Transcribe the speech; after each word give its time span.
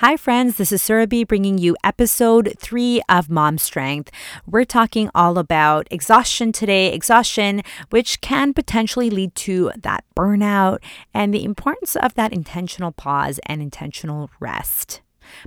Hi, 0.00 0.16
friends. 0.16 0.56
This 0.56 0.72
is 0.72 0.80
Surabhi 0.80 1.28
bringing 1.28 1.58
you 1.58 1.76
episode 1.84 2.54
three 2.58 3.02
of 3.10 3.28
Mom 3.28 3.58
Strength. 3.58 4.10
We're 4.46 4.64
talking 4.64 5.10
all 5.14 5.36
about 5.36 5.86
exhaustion 5.90 6.52
today, 6.52 6.90
exhaustion, 6.90 7.60
which 7.90 8.22
can 8.22 8.54
potentially 8.54 9.10
lead 9.10 9.34
to 9.34 9.70
that 9.76 10.04
burnout, 10.16 10.78
and 11.12 11.34
the 11.34 11.44
importance 11.44 11.96
of 11.96 12.14
that 12.14 12.32
intentional 12.32 12.92
pause 12.92 13.40
and 13.44 13.60
intentional 13.60 14.30
rest. 14.40 15.02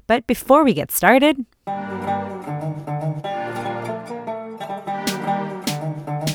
But 0.06 0.28
before 0.28 0.64
we 0.64 0.76
get 0.76 0.92
started, 0.92 1.48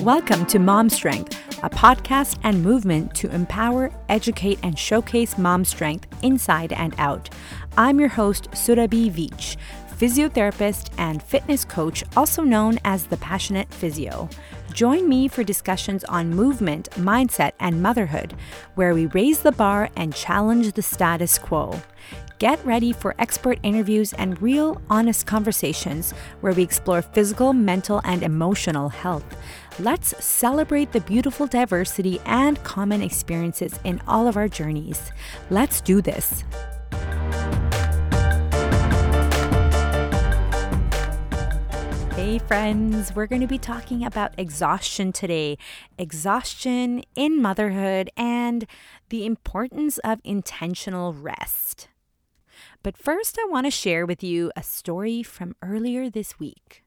welcome 0.03 0.45
to 0.46 0.59
Mom 0.59 0.91
Strength 0.91 1.48
a 1.62 1.70
podcast 1.70 2.38
and 2.45 2.62
movement 2.62 3.12
to 3.16 3.29
empower, 3.34 3.91
educate, 4.09 4.61
and 4.62 4.79
showcase 4.79 5.36
mom 5.36 5.64
strength 5.64 6.06
inside 6.23 6.73
and 6.73 6.95
out. 6.98 7.29
I'm 7.77 7.98
your 7.98 8.11
host, 8.11 8.48
Surabhi 8.52 9.11
Veitch, 9.11 9.56
physiotherapist 9.98 10.91
and 10.98 11.20
fitness 11.20 11.64
coach, 11.64 12.05
also 12.16 12.42
known 12.42 12.78
as 12.84 13.05
the 13.05 13.16
Passionate 13.16 13.73
Physio. 13.74 14.28
Join 14.73 15.09
me 15.09 15.27
for 15.27 15.42
discussions 15.42 16.05
on 16.05 16.30
movement, 16.30 16.91
mindset, 16.91 17.52
and 17.59 17.83
motherhood, 17.83 18.34
where 18.77 18.95
we 18.95 19.06
raise 19.06 19.41
the 19.41 19.50
bar 19.50 19.91
and 19.97 20.14
challenge 20.14 20.72
the 20.72 20.83
status 20.83 21.38
quo. 21.38 21.80
Get 22.38 22.64
ready 22.64 22.92
for 22.92 23.16
expert 23.19 23.59
interviews 23.64 24.12
and 24.12 24.41
real, 24.41 24.80
honest 24.88 25.27
conversations 25.27 26.12
where 26.41 26.52
we 26.52 26.62
explore 26.62 27.02
physical, 27.02 27.52
mental, 27.52 28.00
and 28.05 28.22
emotional 28.22 28.91
health. 28.91 29.36
Let's 29.80 30.12
celebrate 30.24 30.91
the 30.91 31.00
beautiful 31.00 31.46
diversity 31.46 32.19
and 32.27 32.60
common 32.64 33.00
experiences 33.00 33.78
in 33.84 34.02
all 34.09 34.27
of 34.27 34.36
our 34.36 34.48
journeys. 34.48 35.12
Let's 35.50 35.80
do 35.80 36.02
this. 36.02 36.42
Hey, 42.16 42.41
friends, 42.41 43.14
we're 43.14 43.28
going 43.28 43.41
to 43.41 43.47
be 43.47 43.56
talking 43.56 44.05
about 44.05 44.34
exhaustion 44.36 45.12
today. 45.12 45.56
Exhaustion 45.97 47.05
in 47.14 47.41
motherhood 47.41 48.10
and 48.16 48.66
the 49.10 49.25
importance 49.25 49.98
of 49.98 50.20
intentional 50.25 51.12
rest. 51.12 51.86
But 52.83 52.97
first, 52.97 53.38
I 53.41 53.47
want 53.48 53.69
to 53.69 53.70
share 53.70 54.05
with 54.05 54.25
you 54.25 54.50
a 54.56 54.62
story 54.64 55.22
from 55.22 55.55
earlier 55.62 56.10
this 56.10 56.41
week. 56.41 56.83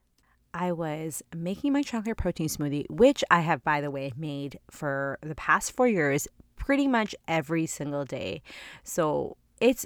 I 0.54 0.72
was 0.72 1.24
making 1.36 1.74
my 1.74 1.82
chocolate 1.82 2.18
protein 2.18 2.48
smoothie, 2.48 2.90
which 2.90 3.24
I 3.32 3.42
have, 3.42 3.64
by 3.64 3.82
the 3.82 3.92
way, 3.92 4.14
made 4.18 4.60
for 4.70 5.18
the 5.22 5.36
past 5.36 5.72
four 5.72 5.88
years 5.88 6.28
pretty 6.56 6.88
much 6.88 7.16
every 7.28 7.66
single 7.66 8.06
day. 8.06 8.42
So 8.84 9.38
it's 9.60 9.86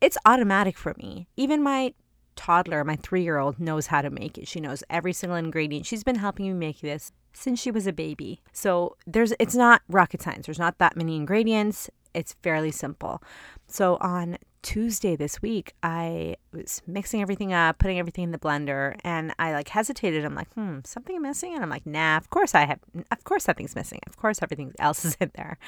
it's 0.00 0.18
automatic 0.26 0.76
for 0.76 0.94
me. 0.98 1.26
Even 1.36 1.62
my 1.62 1.94
toddler, 2.36 2.84
my 2.84 2.96
three 2.96 3.22
year 3.22 3.38
old, 3.38 3.58
knows 3.58 3.86
how 3.86 4.02
to 4.02 4.10
make 4.10 4.38
it. 4.38 4.48
She 4.48 4.60
knows 4.60 4.82
every 4.90 5.12
single 5.12 5.36
ingredient. 5.36 5.86
She's 5.86 6.04
been 6.04 6.16
helping 6.16 6.46
me 6.46 6.52
make 6.52 6.80
this 6.80 7.12
since 7.32 7.60
she 7.60 7.70
was 7.70 7.86
a 7.86 7.92
baby. 7.92 8.42
So 8.52 8.96
there's 9.06 9.32
it's 9.38 9.54
not 9.54 9.82
rocket 9.88 10.22
science. 10.22 10.46
There's 10.46 10.58
not 10.58 10.78
that 10.78 10.96
many 10.96 11.16
ingredients. 11.16 11.90
It's 12.14 12.34
fairly 12.42 12.70
simple. 12.70 13.22
So 13.66 13.96
on 14.00 14.38
Tuesday 14.64 15.14
this 15.14 15.42
week, 15.42 15.74
I 15.82 16.36
was 16.50 16.80
mixing 16.86 17.20
everything 17.20 17.52
up, 17.52 17.78
putting 17.78 17.98
everything 17.98 18.24
in 18.24 18.30
the 18.32 18.38
blender, 18.38 18.96
and 19.04 19.34
I 19.38 19.52
like 19.52 19.68
hesitated. 19.68 20.24
I'm 20.24 20.34
like, 20.34 20.50
hmm, 20.54 20.78
something 20.84 21.20
missing? 21.20 21.52
And 21.52 21.62
I'm 21.62 21.68
like, 21.68 21.84
nah, 21.84 22.16
of 22.16 22.30
course 22.30 22.54
I 22.54 22.64
have, 22.64 22.80
of 23.10 23.24
course 23.24 23.44
something's 23.44 23.76
missing. 23.76 24.00
Of 24.06 24.16
course 24.16 24.42
everything 24.42 24.72
else 24.78 25.04
is 25.04 25.18
in 25.20 25.30
there. 25.36 25.58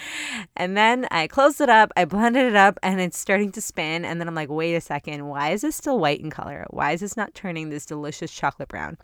And 0.56 0.78
then 0.78 1.06
I 1.10 1.26
closed 1.26 1.60
it 1.60 1.68
up, 1.68 1.92
I 1.94 2.06
blended 2.06 2.46
it 2.46 2.56
up, 2.56 2.78
and 2.82 2.98
it's 2.98 3.18
starting 3.18 3.52
to 3.52 3.60
spin. 3.60 4.06
And 4.06 4.18
then 4.18 4.28
I'm 4.28 4.34
like, 4.34 4.48
wait 4.48 4.74
a 4.74 4.80
second, 4.80 5.28
why 5.28 5.50
is 5.50 5.60
this 5.60 5.76
still 5.76 5.98
white 5.98 6.20
in 6.20 6.30
color? 6.30 6.64
Why 6.70 6.92
is 6.92 7.00
this 7.00 7.18
not 7.18 7.34
turning 7.34 7.68
this 7.68 7.84
delicious 7.84 8.32
chocolate 8.32 8.70
brown? 8.70 8.96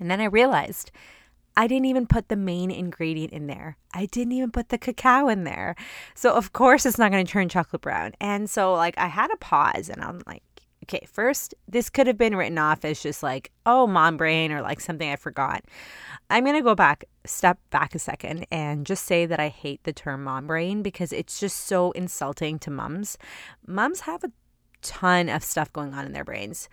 And 0.00 0.10
then 0.10 0.22
I 0.22 0.24
realized 0.24 0.90
I 1.56 1.66
didn't 1.66 1.86
even 1.86 2.06
put 2.06 2.28
the 2.28 2.36
main 2.36 2.70
ingredient 2.70 3.32
in 3.32 3.46
there. 3.46 3.76
I 3.92 4.06
didn't 4.06 4.32
even 4.32 4.50
put 4.50 4.70
the 4.70 4.78
cacao 4.78 5.28
in 5.28 5.44
there. 5.44 5.76
So, 6.14 6.34
of 6.34 6.52
course, 6.52 6.84
it's 6.84 6.98
not 6.98 7.12
going 7.12 7.24
to 7.24 7.30
turn 7.30 7.48
chocolate 7.48 7.82
brown. 7.82 8.12
And 8.20 8.50
so, 8.50 8.74
like, 8.74 8.98
I 8.98 9.06
had 9.06 9.30
a 9.32 9.36
pause 9.36 9.88
and 9.88 10.02
I'm 10.02 10.20
like, 10.26 10.42
okay, 10.84 11.06
first, 11.10 11.54
this 11.66 11.88
could 11.88 12.06
have 12.06 12.18
been 12.18 12.36
written 12.36 12.58
off 12.58 12.84
as 12.84 13.02
just 13.02 13.22
like, 13.22 13.50
oh, 13.64 13.86
mom 13.86 14.16
brain 14.16 14.52
or 14.52 14.60
like 14.60 14.80
something 14.80 15.08
I 15.08 15.16
forgot. 15.16 15.64
I'm 16.28 16.44
going 16.44 16.56
to 16.56 16.62
go 16.62 16.74
back, 16.74 17.04
step 17.24 17.58
back 17.70 17.94
a 17.94 17.98
second, 17.98 18.46
and 18.50 18.86
just 18.86 19.04
say 19.04 19.24
that 19.24 19.40
I 19.40 19.48
hate 19.48 19.82
the 19.84 19.92
term 19.92 20.24
mom 20.24 20.46
brain 20.46 20.82
because 20.82 21.12
it's 21.12 21.40
just 21.40 21.66
so 21.66 21.92
insulting 21.92 22.58
to 22.60 22.70
mums. 22.70 23.16
Mums 23.66 24.00
have 24.00 24.24
a 24.24 24.32
ton 24.82 25.30
of 25.30 25.42
stuff 25.42 25.72
going 25.72 25.94
on 25.94 26.04
in 26.04 26.12
their 26.12 26.24
brains 26.24 26.68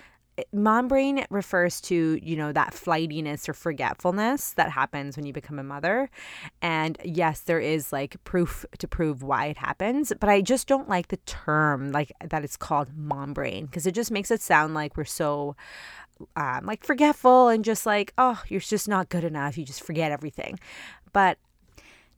mom 0.53 0.87
brain 0.87 1.25
refers 1.29 1.81
to 1.81 2.19
you 2.21 2.35
know 2.35 2.51
that 2.51 2.73
flightiness 2.73 3.47
or 3.47 3.53
forgetfulness 3.53 4.53
that 4.53 4.71
happens 4.71 5.15
when 5.15 5.25
you 5.25 5.33
become 5.33 5.59
a 5.59 5.63
mother. 5.63 6.09
And 6.61 6.97
yes 7.03 7.41
there 7.41 7.59
is 7.59 7.91
like 7.91 8.21
proof 8.23 8.65
to 8.77 8.87
prove 8.87 9.23
why 9.23 9.47
it 9.47 9.57
happens 9.57 10.13
but 10.19 10.29
i 10.29 10.41
just 10.41 10.67
don't 10.67 10.89
like 10.89 11.07
the 11.07 11.17
term 11.17 11.91
like 11.91 12.11
that 12.23 12.43
it's 12.43 12.57
called 12.57 12.89
mom 12.95 13.33
brain 13.33 13.65
because 13.65 13.85
it 13.85 13.93
just 13.93 14.11
makes 14.11 14.31
it 14.31 14.41
sound 14.41 14.73
like 14.73 14.97
we're 14.97 15.05
so 15.05 15.55
um, 16.35 16.65
like 16.65 16.83
forgetful 16.83 17.49
and 17.49 17.65
just 17.65 17.85
like 17.85 18.13
oh 18.17 18.41
you're 18.47 18.59
just 18.59 18.87
not 18.87 19.09
good 19.09 19.23
enough. 19.23 19.57
You 19.57 19.65
just 19.65 19.83
forget 19.83 20.11
everything. 20.11 20.59
But 21.13 21.37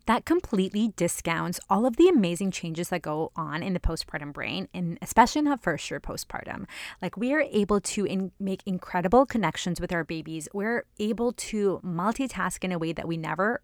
that 0.06 0.26
completely 0.26 0.90
discounts 0.96 1.60
all 1.70 1.86
of 1.86 1.96
the 1.96 2.08
amazing 2.08 2.52
changes 2.52 2.90
that 2.90 3.02
go 3.02 3.32
on 3.36 3.64
in 3.64 3.74
the 3.74 3.80
postpartum 3.80 4.34
brain, 4.34 4.68
and 4.74 4.98
especially 5.02 5.40
in 5.40 5.46
that 5.46 5.62
first 5.62 5.90
year 5.90 6.00
postpartum. 6.00 6.66
Like 7.02 7.18
we 7.18 7.34
are 7.34 7.46
able 7.52 7.80
to 7.82 8.06
in- 8.06 8.32
make 8.40 8.62
incredible 8.66 9.26
connections 9.26 9.80
with 9.80 9.92
our 9.92 10.04
babies. 10.04 10.48
We're 10.54 10.84
able 11.00 11.34
to 11.34 11.80
multitask 11.84 12.64
in 12.64 12.72
a 12.72 12.80
way 12.80 12.94
that 12.94 13.08
we 13.08 13.18
never 13.18 13.62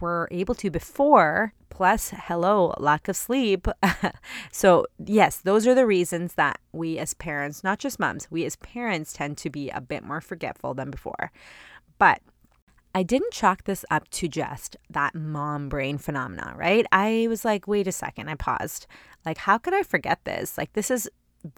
were 0.00 0.28
able 0.30 0.54
to 0.56 0.70
before. 0.70 1.54
Plus, 1.68 2.12
hello, 2.14 2.74
lack 2.78 3.08
of 3.08 3.16
sleep. 3.16 3.66
so, 4.52 4.86
yes, 5.04 5.38
those 5.38 5.66
are 5.66 5.74
the 5.74 5.86
reasons 5.86 6.34
that 6.34 6.60
we 6.72 6.98
as 6.98 7.14
parents, 7.14 7.64
not 7.64 7.78
just 7.78 7.98
moms, 7.98 8.30
we 8.30 8.44
as 8.44 8.56
parents 8.56 9.12
tend 9.12 9.38
to 9.38 9.50
be 9.50 9.70
a 9.70 9.80
bit 9.80 10.04
more 10.04 10.20
forgetful 10.20 10.74
than 10.74 10.90
before. 10.90 11.32
But 11.98 12.20
I 12.94 13.02
didn't 13.02 13.32
chalk 13.32 13.64
this 13.64 13.84
up 13.90 14.08
to 14.10 14.28
just 14.28 14.76
that 14.90 15.14
mom 15.14 15.68
brain 15.68 15.98
phenomena, 15.98 16.54
right? 16.56 16.86
I 16.90 17.26
was 17.28 17.44
like, 17.44 17.68
wait 17.68 17.86
a 17.86 17.92
second, 17.92 18.28
I 18.28 18.34
paused. 18.34 18.86
Like, 19.24 19.38
how 19.38 19.58
could 19.58 19.74
I 19.74 19.82
forget 19.82 20.24
this? 20.24 20.58
Like, 20.58 20.72
this 20.72 20.90
is 20.90 21.08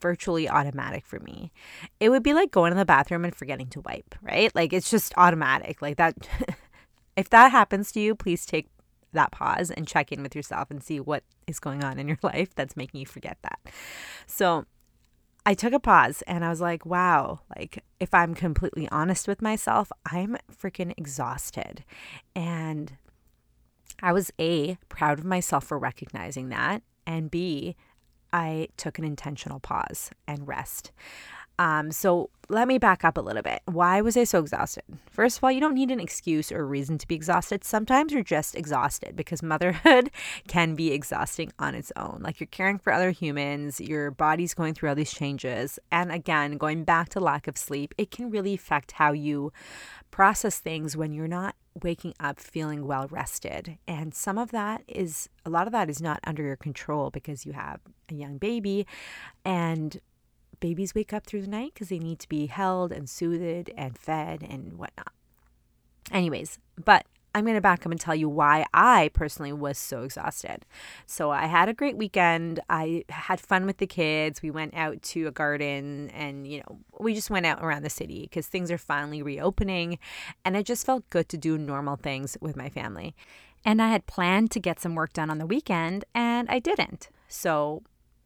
virtually 0.00 0.48
automatic 0.48 1.06
for 1.06 1.18
me. 1.20 1.50
It 2.00 2.10
would 2.10 2.22
be 2.22 2.34
like 2.34 2.50
going 2.50 2.72
to 2.72 2.78
the 2.78 2.84
bathroom 2.84 3.24
and 3.24 3.34
forgetting 3.34 3.68
to 3.68 3.80
wipe, 3.80 4.14
right? 4.20 4.54
Like, 4.54 4.72
it's 4.72 4.90
just 4.90 5.14
automatic. 5.16 5.80
Like, 5.80 5.96
that, 5.96 6.16
if 7.16 7.30
that 7.30 7.50
happens 7.50 7.92
to 7.92 8.00
you, 8.00 8.14
please 8.14 8.44
take 8.44 8.68
that 9.12 9.32
pause 9.32 9.70
and 9.70 9.86
check 9.86 10.12
in 10.12 10.22
with 10.22 10.34
yourself 10.34 10.70
and 10.70 10.82
see 10.82 11.00
what 11.00 11.22
is 11.46 11.58
going 11.58 11.82
on 11.82 11.98
in 11.98 12.08
your 12.08 12.18
life 12.22 12.54
that's 12.54 12.76
making 12.76 13.00
you 13.00 13.06
forget 13.06 13.38
that. 13.42 13.58
So, 14.26 14.66
I 15.44 15.54
took 15.54 15.72
a 15.72 15.80
pause 15.80 16.22
and 16.26 16.44
I 16.44 16.50
was 16.50 16.60
like, 16.60 16.86
wow, 16.86 17.40
like 17.56 17.82
if 17.98 18.14
I'm 18.14 18.34
completely 18.34 18.88
honest 18.90 19.26
with 19.26 19.42
myself, 19.42 19.90
I'm 20.10 20.36
freaking 20.54 20.94
exhausted. 20.96 21.84
And 22.34 22.96
I 24.02 24.12
was 24.12 24.32
A, 24.38 24.78
proud 24.88 25.18
of 25.18 25.24
myself 25.24 25.64
for 25.64 25.78
recognizing 25.78 26.48
that. 26.50 26.82
And 27.06 27.30
B, 27.30 27.76
I 28.32 28.68
took 28.76 28.98
an 28.98 29.04
intentional 29.04 29.60
pause 29.60 30.10
and 30.26 30.46
rest. 30.46 30.92
Um, 31.58 31.92
so 31.92 32.30
let 32.48 32.68
me 32.68 32.76
back 32.76 33.04
up 33.04 33.16
a 33.16 33.20
little 33.20 33.42
bit. 33.42 33.62
Why 33.64 34.00
was 34.00 34.16
I 34.16 34.24
so 34.24 34.40
exhausted? 34.40 34.84
First 35.10 35.38
of 35.38 35.44
all, 35.44 35.50
you 35.50 35.60
don't 35.60 35.74
need 35.74 35.90
an 35.90 36.00
excuse 36.00 36.52
or 36.52 36.66
reason 36.66 36.98
to 36.98 37.06
be 37.06 37.14
exhausted. 37.14 37.64
Sometimes 37.64 38.12
you're 38.12 38.22
just 38.22 38.54
exhausted 38.54 39.16
because 39.16 39.42
motherhood 39.42 40.10
can 40.48 40.74
be 40.74 40.92
exhausting 40.92 41.52
on 41.58 41.74
its 41.74 41.92
own. 41.96 42.20
Like 42.20 42.40
you're 42.40 42.46
caring 42.48 42.78
for 42.78 42.92
other 42.92 43.10
humans, 43.10 43.80
your 43.80 44.10
body's 44.10 44.54
going 44.54 44.74
through 44.74 44.90
all 44.90 44.94
these 44.94 45.12
changes. 45.12 45.78
And 45.90 46.12
again, 46.12 46.58
going 46.58 46.84
back 46.84 47.08
to 47.10 47.20
lack 47.20 47.46
of 47.46 47.56
sleep, 47.56 47.94
it 47.96 48.10
can 48.10 48.30
really 48.30 48.54
affect 48.54 48.92
how 48.92 49.12
you 49.12 49.52
process 50.10 50.58
things 50.58 50.96
when 50.96 51.12
you're 51.12 51.26
not 51.26 51.56
waking 51.82 52.12
up 52.20 52.38
feeling 52.38 52.86
well 52.86 53.06
rested. 53.08 53.78
And 53.88 54.14
some 54.14 54.36
of 54.36 54.50
that 54.50 54.82
is, 54.86 55.28
a 55.46 55.50
lot 55.50 55.66
of 55.66 55.72
that 55.72 55.88
is 55.88 56.02
not 56.02 56.20
under 56.24 56.42
your 56.42 56.56
control 56.56 57.10
because 57.10 57.46
you 57.46 57.52
have 57.52 57.80
a 58.10 58.14
young 58.14 58.36
baby 58.36 58.86
and 59.44 59.98
babies 60.62 60.94
wake 60.94 61.12
up 61.12 61.26
through 61.26 61.42
the 61.42 61.48
night 61.48 61.72
because 61.74 61.88
they 61.88 61.98
need 61.98 62.20
to 62.20 62.28
be 62.28 62.46
held 62.46 62.92
and 62.92 63.10
soothed 63.10 63.68
and 63.76 63.98
fed 63.98 64.46
and 64.48 64.78
whatnot. 64.78 65.12
Anyways, 66.12 66.60
but 66.82 67.04
I'm 67.34 67.44
going 67.44 67.56
to 67.56 67.60
back 67.60 67.84
up 67.84 67.90
and 67.90 68.00
tell 68.00 68.14
you 68.14 68.28
why 68.28 68.64
I 68.72 69.10
personally 69.12 69.52
was 69.52 69.76
so 69.76 70.04
exhausted. 70.04 70.64
So, 71.04 71.30
I 71.32 71.46
had 71.46 71.68
a 71.68 71.74
great 71.74 71.96
weekend. 71.96 72.60
I 72.70 73.04
had 73.08 73.40
fun 73.40 73.66
with 73.66 73.78
the 73.78 73.86
kids. 73.88 74.40
We 74.40 74.52
went 74.52 74.74
out 74.74 75.02
to 75.02 75.26
a 75.26 75.32
garden 75.32 76.10
and, 76.10 76.46
you 76.46 76.58
know, 76.58 76.78
we 77.00 77.12
just 77.12 77.30
went 77.30 77.46
out 77.46 77.60
around 77.60 77.82
the 77.82 77.90
city 77.90 78.22
because 78.22 78.46
things 78.46 78.70
are 78.70 78.78
finally 78.78 79.20
reopening. 79.20 79.98
And 80.44 80.56
it 80.56 80.64
just 80.64 80.86
felt 80.86 81.08
good 81.10 81.28
to 81.30 81.36
do 81.36 81.58
normal 81.58 81.96
things 81.96 82.36
with 82.40 82.54
my 82.54 82.68
family. 82.68 83.16
And 83.64 83.82
I 83.82 83.88
had 83.88 84.06
planned 84.06 84.52
to 84.52 84.60
get 84.60 84.78
some 84.78 84.94
work 84.94 85.12
done 85.12 85.30
on 85.30 85.38
the 85.38 85.46
weekend 85.46 86.04
and 86.14 86.48
I 86.48 86.60
didn't. 86.60 87.08
So, 87.28 87.82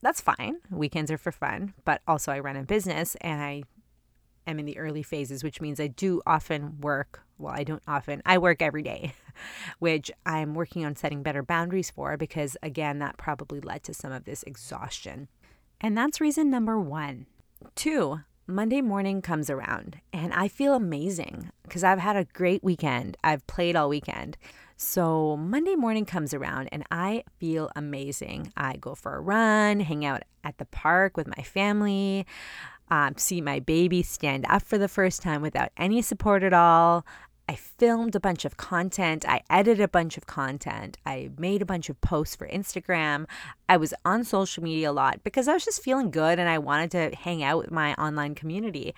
that's 0.07 0.21
fine. 0.21 0.59
Weekends 0.71 1.11
are 1.11 1.19
for 1.19 1.33
fun, 1.33 1.75
but 1.85 2.01
also 2.07 2.31
I 2.31 2.39
run 2.39 2.55
a 2.55 2.63
business 2.63 3.17
and 3.23 3.43
I 3.43 3.65
am 4.47 4.61
in 4.61 4.65
the 4.65 4.79
early 4.79 5.03
phases, 5.03 5.43
which 5.43 5.61
means 5.61 5.81
I 5.81 5.89
do 5.89 6.23
often 6.25 6.81
work. 6.81 7.25
Well, 7.39 7.53
I 7.53 7.65
don't 7.65 7.83
often, 7.89 8.23
I 8.25 8.39
work 8.39 8.63
every 8.63 8.85
day, 8.85 9.15
which 9.81 10.13
I'm 10.25 10.55
working 10.55 10.85
on 10.85 10.95
setting 10.95 11.25
better 11.25 11.43
boundaries 11.43 11.91
for 11.91 12.17
because, 12.17 12.57
again, 12.63 13.01
that 13.01 13.17
probably 13.17 13.61
led 13.61 13.83
to 13.83 13.95
some 13.95 14.13
of 14.13 14.27
this 14.27 14.45
exhaustion. 14.45 15.27
And 15.81 15.99
that's 15.99 16.21
reason 16.21 16.51
number 16.51 16.79
one. 16.79 17.27
Two, 17.75 18.21
Monday 18.47 18.83
morning 18.83 19.21
comes 19.21 19.51
around 19.51 19.99
and 20.13 20.33
I 20.33 20.47
feel 20.47 20.75
amazing 20.75 21.51
because 21.65 21.83
I've 21.83 21.99
had 21.99 22.15
a 22.15 22.27
great 22.27 22.63
weekend. 22.63 23.17
I've 23.25 23.45
played 23.49 23.75
all 23.75 23.89
weekend. 23.89 24.37
So 24.77 25.39
Monday 25.39 25.75
morning 25.75 26.05
comes 26.05 26.35
around 26.35 26.69
and 26.71 26.85
I 26.91 27.25
feel 27.39 27.71
amazing. 27.75 28.53
I 28.59 28.77
go 28.77 28.95
for 28.95 29.17
a 29.17 29.21
run, 29.21 29.81
hang 29.81 30.05
out 30.05 30.23
at 30.45 30.59
the 30.59 30.67
park 30.67 31.17
with 31.17 31.27
my 31.27 31.43
family, 31.43 32.27
um, 32.91 33.15
see 33.17 33.41
my 33.41 33.59
baby 33.59 34.03
stand 34.03 34.45
up 34.51 34.63
for 34.63 34.77
the 34.77 34.89
first 34.89 35.23
time 35.23 35.41
without 35.41 35.71
any 35.79 36.03
support 36.03 36.43
at 36.43 36.53
all. 36.53 37.07
I 37.49 37.55
filmed 37.55 38.15
a 38.15 38.21
bunch 38.21 38.45
of 38.45 38.59
content. 38.59 39.25
I 39.27 39.41
edited 39.49 39.81
a 39.81 39.89
bunch 39.89 40.19
of 40.19 40.27
content. 40.27 40.99
I 41.07 41.31
made 41.39 41.63
a 41.63 41.67
bunch 41.67 41.89
of 41.89 41.99
posts 42.01 42.37
for 42.37 42.47
Instagram. 42.49 43.27
I 43.69 43.79
was 43.79 43.95
on 44.05 44.25
social 44.25 44.63
media 44.63 44.91
a 44.91 44.93
lot 44.93 45.25
because 45.25 45.49
I 45.49 45.55
was 45.55 45.65
just 45.65 45.83
feeling 45.83 46.11
good 46.11 46.39
and 46.39 46.49
I 46.49 46.59
wanted 46.59 46.91
to 46.91 47.17
hang 47.17 47.43
out 47.43 47.59
with 47.59 47.71
my 47.71 47.95
online 47.95 48.35
community. 48.35 48.95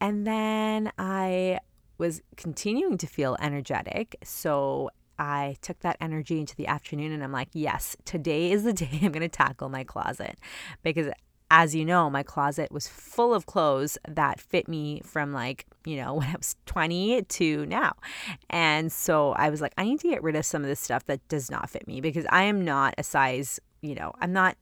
And 0.00 0.26
then 0.26 0.90
I 0.98 1.60
was 1.98 2.22
continuing 2.36 2.98
to 2.98 3.06
feel 3.06 3.36
energetic. 3.40 4.16
So 4.24 4.90
I 5.18 5.56
took 5.60 5.80
that 5.80 5.96
energy 6.00 6.40
into 6.40 6.56
the 6.56 6.66
afternoon 6.66 7.12
and 7.12 7.22
I'm 7.22 7.32
like, 7.32 7.48
yes, 7.52 7.96
today 8.04 8.52
is 8.52 8.64
the 8.64 8.72
day 8.74 8.88
I'm 9.02 9.12
going 9.12 9.20
to 9.20 9.28
tackle 9.28 9.68
my 9.68 9.84
closet. 9.84 10.38
Because 10.82 11.08
as 11.50 11.74
you 11.74 11.84
know, 11.84 12.10
my 12.10 12.22
closet 12.22 12.72
was 12.72 12.88
full 12.88 13.32
of 13.32 13.46
clothes 13.46 13.96
that 14.08 14.40
fit 14.40 14.66
me 14.66 15.00
from 15.04 15.32
like, 15.32 15.66
you 15.84 15.96
know, 15.96 16.14
when 16.18 16.28
I 16.28 16.34
was 16.36 16.56
20 16.66 17.22
to 17.22 17.66
now. 17.66 17.92
And 18.50 18.90
so 18.90 19.32
I 19.32 19.50
was 19.50 19.60
like, 19.60 19.72
I 19.78 19.84
need 19.84 20.00
to 20.00 20.08
get 20.08 20.22
rid 20.22 20.36
of 20.36 20.44
some 20.44 20.62
of 20.62 20.68
this 20.68 20.80
stuff 20.80 21.04
that 21.06 21.26
does 21.28 21.50
not 21.50 21.70
fit 21.70 21.86
me 21.86 22.00
because 22.00 22.26
I 22.30 22.44
am 22.44 22.64
not 22.64 22.94
a 22.98 23.02
size, 23.02 23.60
you 23.82 23.94
know, 23.94 24.12
I'm 24.20 24.32
not 24.32 24.56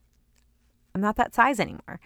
I'm 0.95 1.01
not 1.01 1.15
that 1.15 1.33
size 1.33 1.59
anymore. 1.59 1.99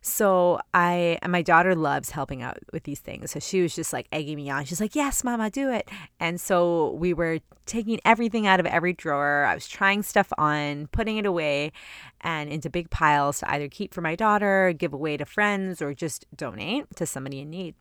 So 0.00 0.60
I 0.72 1.18
and 1.22 1.32
my 1.32 1.42
daughter 1.42 1.74
loves 1.74 2.10
helping 2.10 2.40
out 2.40 2.58
with 2.72 2.84
these 2.84 3.00
things. 3.00 3.32
So 3.32 3.40
she 3.40 3.60
was 3.60 3.74
just 3.74 3.92
like 3.92 4.06
egging 4.12 4.36
me 4.36 4.48
on. 4.48 4.64
She's 4.64 4.80
like, 4.80 4.94
"Yes, 4.94 5.24
mama, 5.24 5.50
do 5.50 5.70
it." 5.70 5.88
And 6.20 6.40
so 6.40 6.92
we 6.92 7.12
were 7.12 7.40
taking 7.66 8.00
everything 8.04 8.46
out 8.46 8.60
of 8.60 8.66
every 8.66 8.92
drawer. 8.92 9.44
I 9.44 9.54
was 9.54 9.68
trying 9.68 10.02
stuff 10.02 10.32
on, 10.38 10.86
putting 10.88 11.16
it 11.16 11.26
away 11.26 11.72
and 12.20 12.48
into 12.48 12.70
big 12.70 12.90
piles 12.90 13.40
to 13.40 13.50
either 13.50 13.68
keep 13.68 13.92
for 13.92 14.00
my 14.00 14.14
daughter, 14.14 14.72
give 14.72 14.92
away 14.92 15.16
to 15.16 15.24
friends 15.24 15.82
or 15.82 15.92
just 15.92 16.24
donate 16.34 16.86
to 16.96 17.06
somebody 17.06 17.40
in 17.40 17.50
need. 17.50 17.74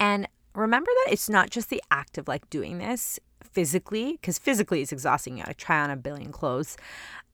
And 0.00 0.26
remember 0.54 0.90
that 1.04 1.12
it's 1.12 1.28
not 1.28 1.50
just 1.50 1.70
the 1.70 1.82
act 1.90 2.18
of 2.18 2.28
like 2.28 2.48
doing 2.50 2.78
this 2.78 3.20
physically, 3.44 4.12
because 4.12 4.38
physically 4.38 4.82
it's 4.82 4.92
exhausting. 4.92 5.38
You 5.38 5.44
I 5.46 5.52
try 5.52 5.80
on 5.80 5.90
a 5.90 5.96
billion 5.96 6.32
clothes, 6.32 6.76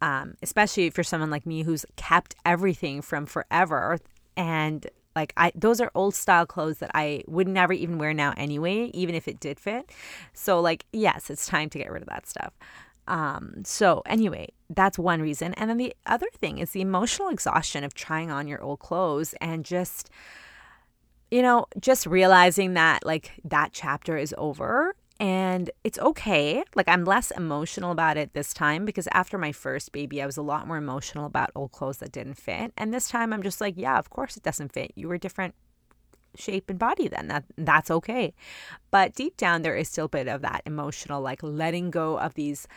um, 0.01 0.35
especially 0.43 0.87
if 0.87 0.97
you're 0.97 1.05
someone 1.05 1.31
like 1.31 1.47
me 1.47 1.63
who's 1.63 1.87
kept 1.97 2.35
everything 2.45 3.03
from 3.03 3.27
forever. 3.27 3.99
And 4.37 4.87
like 5.17 5.33
I, 5.37 5.53
those 5.55 5.81
are 5.81 5.91
old 5.95 6.15
style 6.15 6.47
clothes 6.47 6.79
that 6.79 6.91
I 6.95 7.23
would 7.27 7.49
never 7.49 7.73
even 7.73 7.99
wear 7.99 8.15
now 8.15 8.33
anyway, 8.37 8.91
even 8.95 9.15
if 9.15 9.29
it 9.29 9.41
did 9.41 9.59
fit. 9.59 9.91
So 10.33 10.61
like, 10.61 10.85
yes, 10.93 11.31
it's 11.31 11.47
time 11.47 11.69
to 11.71 11.79
get 11.79 11.91
rid 11.91 12.03
of 12.03 12.09
that 12.09 12.27
stuff. 12.27 12.53
Um, 13.09 13.63
so 13.65 14.03
anyway, 14.07 14.51
that's 14.69 14.99
one 14.99 15.21
reason. 15.21 15.53
And 15.55 15.69
then 15.69 15.79
the 15.79 15.95
other 16.07 16.29
thing 16.39 16.59
is 16.59 16.71
the 16.71 16.81
emotional 16.81 17.29
exhaustion 17.29 17.83
of 17.83 17.93
trying 17.93 18.31
on 18.31 18.47
your 18.47 18.63
old 18.63 18.79
clothes 18.79 19.35
and 19.41 19.65
just, 19.65 20.11
you 21.31 21.43
know, 21.43 21.67
just 21.81 22.07
realizing 22.07 22.75
that 22.75 23.05
like 23.05 23.33
that 23.45 23.71
chapter 23.73 24.17
is 24.17 24.35
over 24.39 24.95
and 25.21 25.71
it's 25.85 25.99
okay. 25.99 26.65
Like, 26.75 26.89
I'm 26.89 27.05
less 27.05 27.31
emotional 27.31 27.93
about 27.93 28.17
it 28.17 28.33
this 28.33 28.55
time 28.55 28.87
because 28.87 29.07
after 29.13 29.37
my 29.37 29.53
first 29.53 29.93
baby, 29.93 30.23
I 30.23 30.27
was 30.27 30.39
a 30.39 30.43
lot 30.43 30.67
more 30.67 30.79
emotional 30.79 31.27
about 31.27 31.51
old 31.55 31.73
clothes 31.73 31.99
that 31.99 32.11
didn't 32.11 32.35
fit. 32.35 32.73
And 32.79 32.93
this 32.93 33.09
time, 33.09 33.35
I'm 33.35 33.43
just 33.43 33.61
like, 33.61 33.75
yeah, 33.77 33.99
of 33.99 34.09
course 34.09 34.39
it 34.39 34.43
doesn't 34.43 34.73
fit. 34.73 34.93
You 34.97 35.09
were 35.09 35.19
different 35.19 35.55
shape 36.37 36.71
and 36.71 36.79
body 36.79 37.09
then 37.09 37.27
that 37.27 37.43
that's 37.59 37.91
okay 37.91 38.33
but 38.93 39.17
deep 39.17 39.37
down 39.37 39.63
there 39.63 39.75
is 39.75 39.89
still 39.89 40.05
a 40.05 40.09
bit 40.09 40.29
of 40.29 40.43
that 40.43 40.63
emotional 40.65 41.21
like 41.21 41.43
letting 41.43 41.91
go 41.91 42.21
of 42.21 42.35
these 42.35 42.69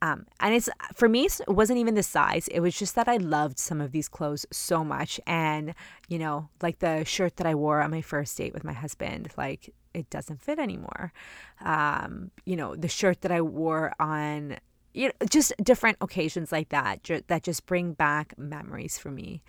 um, 0.00 0.26
and 0.40 0.54
it's 0.54 0.68
for 0.94 1.08
me, 1.08 1.26
it 1.26 1.48
wasn't 1.48 1.78
even 1.78 1.94
the 1.94 2.02
size. 2.02 2.48
It 2.48 2.60
was 2.60 2.78
just 2.78 2.94
that 2.94 3.08
I 3.08 3.16
loved 3.16 3.58
some 3.58 3.80
of 3.80 3.90
these 3.90 4.08
clothes 4.08 4.46
so 4.52 4.84
much. 4.84 5.20
And, 5.26 5.74
you 6.08 6.18
know, 6.18 6.48
like 6.62 6.78
the 6.78 7.04
shirt 7.04 7.36
that 7.36 7.46
I 7.46 7.54
wore 7.54 7.82
on 7.82 7.90
my 7.90 8.00
first 8.00 8.36
date 8.36 8.54
with 8.54 8.64
my 8.64 8.72
husband, 8.72 9.30
like 9.36 9.74
it 9.94 10.08
doesn't 10.10 10.40
fit 10.40 10.58
anymore. 10.60 11.12
Um, 11.60 12.30
you 12.44 12.54
know, 12.54 12.76
the 12.76 12.88
shirt 12.88 13.22
that 13.22 13.32
I 13.32 13.40
wore 13.40 13.92
on, 13.98 14.58
you 14.94 15.08
know, 15.08 15.26
just 15.28 15.52
different 15.62 15.98
occasions 16.00 16.52
like 16.52 16.68
that 16.68 17.02
ju- 17.02 17.22
that 17.26 17.42
just 17.42 17.66
bring 17.66 17.92
back 17.92 18.38
memories 18.38 18.98
for 18.98 19.10
me. 19.10 19.42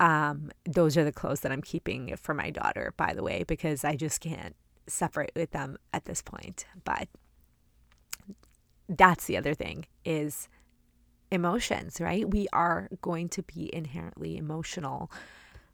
Um, 0.00 0.50
those 0.64 0.96
are 0.96 1.04
the 1.04 1.12
clothes 1.12 1.40
that 1.40 1.50
I'm 1.50 1.62
keeping 1.62 2.14
for 2.16 2.34
my 2.34 2.50
daughter, 2.50 2.92
by 2.96 3.14
the 3.14 3.22
way, 3.22 3.42
because 3.46 3.84
I 3.84 3.96
just 3.96 4.20
can't 4.20 4.54
separate 4.86 5.32
with 5.34 5.50
them 5.52 5.78
at 5.92 6.04
this 6.04 6.22
point. 6.22 6.66
But 6.84 7.08
that's 8.88 9.26
the 9.26 9.36
other 9.36 9.54
thing 9.54 9.86
is 10.04 10.48
emotions, 11.30 12.00
right? 12.00 12.28
We 12.28 12.48
are 12.52 12.88
going 13.02 13.28
to 13.30 13.42
be 13.42 13.70
inherently 13.74 14.36
emotional, 14.36 15.10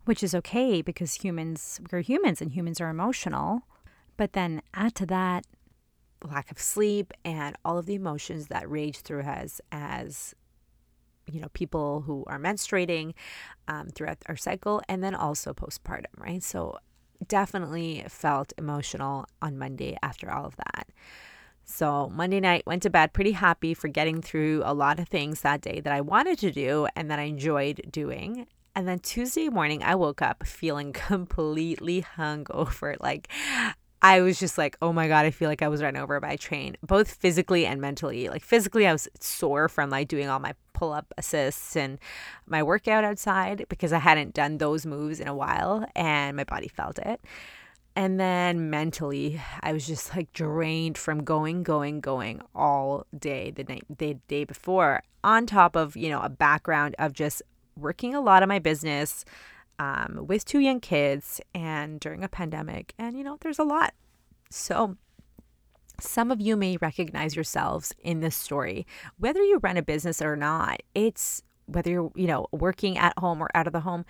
which 0.05 0.23
is 0.23 0.35
okay 0.35 0.83
because 0.83 1.15
humans, 1.15 1.81
we're 1.91 2.01
humans 2.01 2.41
and 2.41 2.53
humans 2.53 2.81
are 2.81 2.89
emotional. 2.89 3.63
But 4.17 4.33
then 4.33 4.63
add 4.75 4.95
to 4.97 5.07
that 5.07 5.45
lack 6.25 6.51
of 6.51 6.59
sleep 6.59 7.13
and 7.25 7.57
all 7.65 7.79
of 7.79 7.87
the 7.87 7.95
emotions 7.95 8.49
that 8.49 8.71
rage 8.71 8.99
through 8.99 9.23
us 9.23 9.61
as 9.71 10.35
you 11.31 11.41
know 11.41 11.49
people 11.53 12.03
who 12.03 12.25
are 12.27 12.39
menstruating 12.39 13.15
um, 13.69 13.89
throughout 13.89 14.19
our 14.27 14.37
cycle 14.37 14.83
and 14.89 15.03
then 15.03 15.15
also 15.15 15.53
postpartum 15.53 16.07
right 16.19 16.43
so 16.43 16.77
definitely 17.29 18.05
felt 18.09 18.53
emotional 18.59 19.27
on 19.41 19.59
monday 19.59 19.97
after 20.03 20.31
all 20.31 20.45
of 20.45 20.57
that 20.57 20.89
so, 21.65 22.11
Monday 22.11 22.41
night, 22.41 22.67
went 22.67 22.83
to 22.83 22.91
bed 22.91 23.13
pretty 23.13 23.33
happy 23.33 23.75
for 23.75 23.89
getting 23.89 24.21
through 24.21 24.63
a 24.65 24.75
lot 24.75 24.99
of 24.99 25.09
things 25.09 25.41
that 25.41 25.61
day 25.61 25.81
that 25.81 25.93
I 25.93 26.01
wanted 26.01 26.39
to 26.41 26.51
do 26.51 26.87
and 26.95 27.11
that 27.11 27.19
I 27.19 27.23
enjoyed 27.23 27.89
doing. 27.91 28.47
And 28.77 28.87
then 28.87 28.99
Tuesday 28.99 29.49
morning, 29.49 29.83
I 29.83 29.95
woke 29.95 30.21
up 30.21 30.47
feeling 30.47 30.93
completely 30.93 32.05
hungover. 32.17 32.97
Like, 33.01 33.29
I 34.03 34.21
was 34.21 34.39
just 34.39 34.59
like, 34.59 34.77
oh 34.83 34.93
my 34.93 35.09
God, 35.09 35.25
I 35.25 35.31
feel 35.31 35.49
like 35.49 35.63
I 35.63 35.69
was 35.69 35.83
run 35.83 35.97
over 35.97 36.21
by 36.21 36.33
a 36.33 36.37
train, 36.37 36.77
both 36.83 37.11
physically 37.11 37.65
and 37.65 37.81
mentally. 37.81 38.29
Like, 38.29 38.43
physically, 38.43 38.87
I 38.87 38.93
was 38.93 39.09
sore 39.19 39.69
from 39.69 39.89
like 39.89 40.09
doing 40.09 40.29
all 40.29 40.41
my 40.41 40.55
pull 40.75 40.93
up 40.93 41.15
assists 41.17 41.75
and 41.77 41.99
my 42.47 42.63
workout 42.63 43.05
outside 43.05 43.65
because 43.71 43.93
I 43.95 43.99
hadn't 43.99 44.35
done 44.35 44.59
those 44.59 44.85
moves 44.85 45.21
in 45.21 45.29
a 45.29 45.35
while 45.35 45.87
and 45.97 46.37
my 46.37 46.45
body 46.45 46.69
felt 46.69 46.99
it. 46.99 47.21
And 47.97 48.19
then 48.19 48.71
mentally, 48.71 49.41
I 49.61 49.73
was 49.73 49.87
just 49.87 50.17
like 50.17 50.33
drained 50.33 50.99
from 50.99 51.23
going, 51.23 51.63
going, 51.63 52.01
going 52.01 52.43
all 52.55 53.07
day 53.17 53.53
the 53.53 53.65
night, 53.65 53.85
the 53.89 54.15
day 54.27 54.45
before, 54.45 55.03
on 55.23 55.47
top 55.47 55.77
of, 55.77 55.97
you 55.97 56.09
know, 56.09 56.21
a 56.21 56.29
background 56.29 56.97
of 56.99 57.13
just 57.13 57.43
working 57.77 58.15
a 58.15 58.21
lot 58.21 58.43
of 58.43 58.49
my 58.49 58.59
business 58.59 59.25
um, 59.79 60.25
with 60.27 60.45
two 60.45 60.59
young 60.59 60.81
kids 60.81 61.41
and 61.55 62.01
during 62.01 62.25
a 62.25 62.29
pandemic. 62.29 62.95
And, 62.99 63.17
you 63.17 63.23
know, 63.23 63.39
there's 63.41 63.61
a 63.61 63.65
lot. 63.65 63.95
So, 64.51 64.97
some 66.01 66.33
of 66.33 66.41
you 66.41 66.57
may 66.57 66.77
recognize 66.79 67.37
yourselves 67.37 67.95
in 68.03 68.19
this 68.19 68.35
story, 68.35 68.87
whether 69.19 69.41
you 69.41 69.61
run 69.63 69.77
a 69.77 69.83
business 69.83 70.21
or 70.21 70.35
not. 70.35 70.83
It's 70.95 71.43
whether 71.67 71.91
you're, 71.91 72.13
you 72.17 72.27
know, 72.27 72.49
working 72.51 72.99
at 72.99 73.17
home 73.19 73.41
or 73.41 73.49
out 73.55 73.69
of 73.69 73.73
the 73.73 73.81
home 73.81 74.05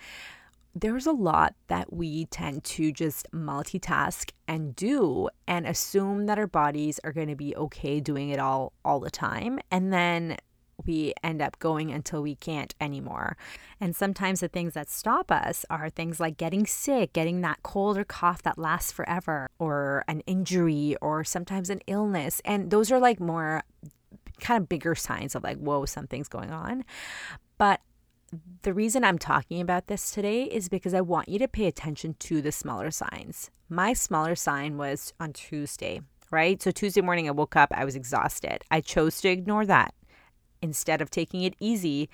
there's 0.75 1.05
a 1.05 1.11
lot 1.11 1.55
that 1.67 1.91
we 1.93 2.25
tend 2.25 2.63
to 2.65 2.91
just 2.91 3.31
multitask 3.31 4.31
and 4.47 4.75
do 4.75 5.29
and 5.47 5.65
assume 5.65 6.25
that 6.25 6.37
our 6.37 6.47
bodies 6.47 6.99
are 7.03 7.13
going 7.13 7.29
to 7.29 7.35
be 7.35 7.55
okay 7.55 8.01
doing 8.01 8.29
it 8.29 8.39
all 8.39 8.73
all 8.83 8.99
the 8.99 9.09
time 9.09 9.59
and 9.71 9.93
then 9.93 10.37
we 10.85 11.13
end 11.23 11.41
up 11.41 11.57
going 11.59 11.91
until 11.91 12.21
we 12.21 12.35
can't 12.35 12.75
anymore. 12.81 13.37
And 13.79 13.95
sometimes 13.95 14.41
the 14.41 14.47
things 14.47 14.73
that 14.73 14.89
stop 14.89 15.31
us 15.31 15.65
are 15.69 15.89
things 15.89 16.19
like 16.19 16.37
getting 16.37 16.65
sick, 16.65 17.13
getting 17.13 17.41
that 17.41 17.63
cold 17.63 17.97
or 17.97 18.03
cough 18.03 18.43
that 18.43 18.57
lasts 18.57 18.91
forever, 18.91 19.49
or 19.57 20.03
an 20.07 20.19
injury, 20.21 20.95
or 21.01 21.23
sometimes 21.23 21.69
an 21.69 21.81
illness. 21.87 22.41
And 22.43 22.71
those 22.71 22.91
are 22.91 22.99
like 22.99 23.19
more 23.19 23.63
kind 24.39 24.61
of 24.61 24.67
bigger 24.67 24.95
signs 24.95 25.35
of 25.35 25.43
like, 25.43 25.57
whoa, 25.57 25.85
something's 25.85 26.27
going 26.27 26.51
on. 26.51 26.83
But 27.57 27.79
the 28.61 28.73
reason 28.73 29.03
I'm 29.03 29.17
talking 29.17 29.61
about 29.61 29.87
this 29.87 30.11
today 30.11 30.43
is 30.43 30.69
because 30.69 30.93
I 30.93 31.01
want 31.01 31.29
you 31.29 31.39
to 31.39 31.47
pay 31.47 31.65
attention 31.65 32.15
to 32.19 32.41
the 32.41 32.51
smaller 32.51 32.91
signs. 32.91 33.51
My 33.69 33.93
smaller 33.93 34.35
sign 34.35 34.77
was 34.77 35.13
on 35.19 35.33
Tuesday, 35.33 36.01
right? 36.31 36.61
So 36.61 36.71
Tuesday 36.71 37.01
morning, 37.01 37.27
I 37.27 37.31
woke 37.31 37.55
up, 37.55 37.71
I 37.73 37.85
was 37.85 37.95
exhausted. 37.95 38.63
I 38.71 38.81
chose 38.81 39.21
to 39.21 39.29
ignore 39.29 39.65
that. 39.65 39.93
Instead 40.61 41.01
of 41.01 41.11
taking 41.11 41.43
it 41.43 41.55
easy, 41.59 42.09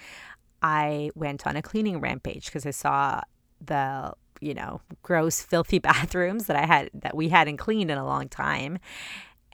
I 0.62 1.12
went 1.16 1.48
on 1.48 1.56
a 1.56 1.62
cleaning 1.62 2.00
rampage 2.00 2.46
because 2.46 2.66
I 2.66 2.72
saw 2.72 3.22
the 3.60 4.13
you 4.40 4.54
know 4.54 4.82
gross 5.04 5.42
filthy 5.42 5.80
bathrooms 5.90 6.48
that 6.48 6.56
I 6.56 6.66
had 6.66 6.90
that 6.94 7.16
we 7.16 7.30
hadn't 7.30 7.58
cleaned 7.58 7.92
in 7.92 7.98
a 7.98 8.06
long 8.06 8.28
time 8.28 8.80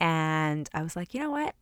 and 0.00 0.68
I 0.72 0.82
was 0.82 0.96
like 0.96 1.14
you 1.14 1.20
know 1.20 1.30
what 1.30 1.54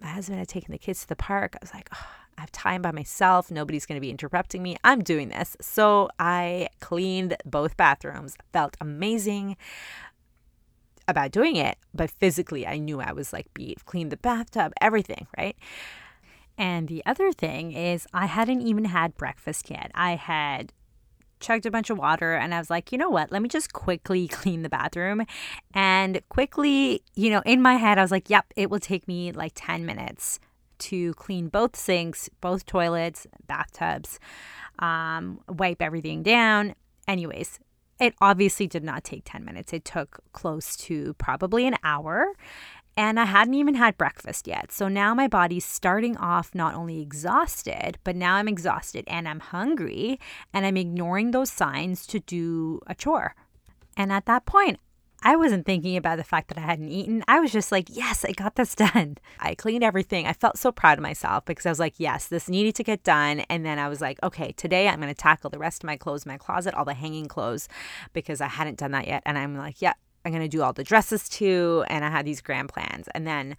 my 0.00 0.08
husband 0.08 0.38
had 0.38 0.48
taken 0.48 0.70
the 0.70 0.78
kids 0.78 1.00
to 1.00 1.08
the 1.08 1.16
park 1.16 1.56
I 1.56 1.58
was 1.62 1.72
like 1.72 1.88
oh, 1.94 2.06
I 2.42 2.44
have 2.44 2.52
time 2.52 2.82
by 2.82 2.90
myself 2.90 3.52
nobody's 3.52 3.86
going 3.86 3.96
to 3.96 4.00
be 4.00 4.10
interrupting 4.10 4.64
me 4.64 4.76
I'm 4.82 5.00
doing 5.02 5.28
this 5.28 5.56
so 5.60 6.08
I 6.18 6.68
cleaned 6.80 7.36
both 7.44 7.76
bathrooms 7.76 8.36
felt 8.52 8.76
amazing 8.80 9.56
about 11.06 11.30
doing 11.30 11.54
it 11.54 11.78
but 11.94 12.10
physically 12.10 12.66
I 12.66 12.78
knew 12.78 13.00
I 13.00 13.12
was 13.12 13.32
like 13.32 13.46
beat 13.54 13.84
cleaned 13.84 14.10
the 14.10 14.16
bathtub 14.16 14.72
everything 14.80 15.28
right 15.38 15.56
and 16.58 16.88
the 16.88 17.02
other 17.06 17.32
thing 17.32 17.72
is, 17.72 18.06
I 18.12 18.26
hadn't 18.26 18.60
even 18.62 18.86
had 18.86 19.16
breakfast 19.16 19.70
yet. 19.70 19.90
I 19.94 20.16
had 20.16 20.72
chugged 21.40 21.66
a 21.66 21.70
bunch 21.70 21.90
of 21.90 21.98
water 21.98 22.34
and 22.34 22.54
I 22.54 22.58
was 22.58 22.70
like, 22.70 22.92
you 22.92 22.98
know 22.98 23.10
what? 23.10 23.32
Let 23.32 23.42
me 23.42 23.48
just 23.48 23.72
quickly 23.72 24.28
clean 24.40 24.62
the 24.62 24.68
bathroom. 24.68 25.26
And 25.74 26.20
quickly, 26.28 27.02
you 27.14 27.30
know, 27.30 27.42
in 27.44 27.62
my 27.62 27.74
head, 27.74 27.98
I 27.98 28.02
was 28.02 28.10
like, 28.10 28.30
yep, 28.30 28.46
it 28.54 28.70
will 28.70 28.80
take 28.80 29.08
me 29.08 29.32
like 29.32 29.52
10 29.54 29.84
minutes 29.86 30.38
to 30.82 31.14
clean 31.14 31.48
both 31.48 31.76
sinks, 31.76 32.28
both 32.40 32.66
toilets, 32.66 33.26
bathtubs, 33.46 34.18
um, 34.78 35.40
wipe 35.48 35.82
everything 35.82 36.22
down. 36.22 36.74
Anyways, 37.06 37.58
it 38.00 38.14
obviously 38.20 38.66
did 38.66 38.82
not 38.82 39.04
take 39.04 39.22
10 39.24 39.44
minutes. 39.44 39.72
It 39.72 39.84
took 39.84 40.20
close 40.32 40.76
to 40.76 41.14
probably 41.14 41.66
an 41.66 41.76
hour 41.84 42.32
and 42.96 43.18
I 43.18 43.24
hadn't 43.24 43.54
even 43.54 43.74
had 43.74 43.96
breakfast 43.96 44.46
yet. 44.46 44.70
So 44.70 44.88
now 44.88 45.14
my 45.14 45.26
body's 45.26 45.64
starting 45.64 46.16
off 46.18 46.54
not 46.54 46.74
only 46.74 47.00
exhausted, 47.00 47.98
but 48.04 48.16
now 48.16 48.34
I'm 48.34 48.48
exhausted 48.48 49.04
and 49.06 49.26
I'm 49.26 49.40
hungry 49.40 50.20
and 50.52 50.66
I'm 50.66 50.76
ignoring 50.76 51.30
those 51.30 51.50
signs 51.50 52.06
to 52.08 52.20
do 52.20 52.80
a 52.86 52.94
chore. 52.94 53.34
And 53.96 54.12
at 54.12 54.26
that 54.26 54.44
point, 54.44 54.78
I 55.22 55.36
wasn't 55.36 55.66
thinking 55.66 55.96
about 55.96 56.16
the 56.16 56.24
fact 56.24 56.48
that 56.48 56.58
I 56.58 56.62
hadn't 56.62 56.88
eaten. 56.88 57.22
I 57.28 57.40
was 57.40 57.52
just 57.52 57.70
like, 57.70 57.88
yes, 57.88 58.24
I 58.24 58.32
got 58.32 58.56
this 58.56 58.74
done. 58.76 59.18
I 59.38 59.54
cleaned 59.54 59.84
everything. 59.84 60.26
I 60.26 60.32
felt 60.32 60.58
so 60.58 60.72
proud 60.72 60.98
of 60.98 61.02
myself 61.02 61.44
because 61.44 61.66
I 61.66 61.70
was 61.70 61.78
like, 61.78 61.94
yes, 61.98 62.28
this 62.28 62.48
needed 62.48 62.74
to 62.76 62.84
get 62.84 63.04
done. 63.04 63.40
And 63.48 63.64
then 63.64 63.78
I 63.78 63.88
was 63.88 64.00
like, 64.00 64.18
okay, 64.22 64.52
today 64.52 64.88
I'm 64.88 65.00
going 65.00 65.14
to 65.14 65.14
tackle 65.14 65.50
the 65.50 65.58
rest 65.58 65.82
of 65.82 65.86
my 65.86 65.96
clothes, 65.96 66.26
my 66.26 66.36
closet, 66.36 66.74
all 66.74 66.84
the 66.84 66.94
hanging 66.94 67.26
clothes 67.26 67.68
because 68.12 68.40
I 68.40 68.48
hadn't 68.48 68.78
done 68.78 68.92
that 68.92 69.06
yet. 69.06 69.22
And 69.24 69.38
I'm 69.38 69.56
like, 69.56 69.80
yeah, 69.80 69.94
I'm 70.24 70.32
going 70.32 70.42
to 70.42 70.48
do 70.48 70.62
all 70.62 70.72
the 70.72 70.84
dresses 70.84 71.28
too. 71.28 71.84
And 71.88 72.04
I 72.04 72.10
had 72.10 72.26
these 72.26 72.40
grand 72.40 72.68
plans. 72.68 73.08
And 73.14 73.26
then 73.26 73.56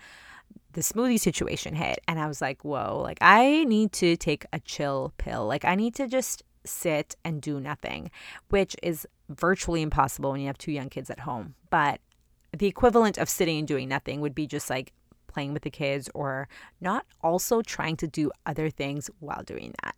the 0.73 0.81
smoothie 0.81 1.19
situation 1.19 1.75
hit. 1.75 1.99
And 2.07 2.19
I 2.19 2.27
was 2.27 2.41
like, 2.41 2.63
whoa, 2.63 2.99
like 3.01 3.19
I 3.21 3.63
need 3.65 3.91
to 3.93 4.17
take 4.17 4.45
a 4.51 4.59
chill 4.59 5.13
pill. 5.17 5.45
Like 5.45 5.65
I 5.65 5.75
need 5.75 5.95
to 5.95 6.07
just 6.07 6.43
sit 6.65 7.15
and 7.23 7.41
do 7.41 7.59
nothing, 7.59 8.11
which 8.49 8.75
is 8.83 9.07
virtually 9.29 9.81
impossible 9.81 10.31
when 10.31 10.41
you 10.41 10.47
have 10.47 10.57
two 10.57 10.71
young 10.71 10.89
kids 10.89 11.09
at 11.09 11.21
home. 11.21 11.55
But 11.69 11.99
the 12.55 12.67
equivalent 12.67 13.17
of 13.17 13.29
sitting 13.29 13.59
and 13.59 13.67
doing 13.67 13.89
nothing 13.89 14.21
would 14.21 14.35
be 14.35 14.47
just 14.47 14.69
like 14.69 14.93
playing 15.27 15.53
with 15.53 15.63
the 15.63 15.71
kids 15.71 16.09
or 16.13 16.47
not 16.79 17.05
also 17.21 17.61
trying 17.61 17.97
to 17.97 18.07
do 18.07 18.31
other 18.45 18.69
things 18.69 19.09
while 19.19 19.43
doing 19.43 19.73
that. 19.83 19.95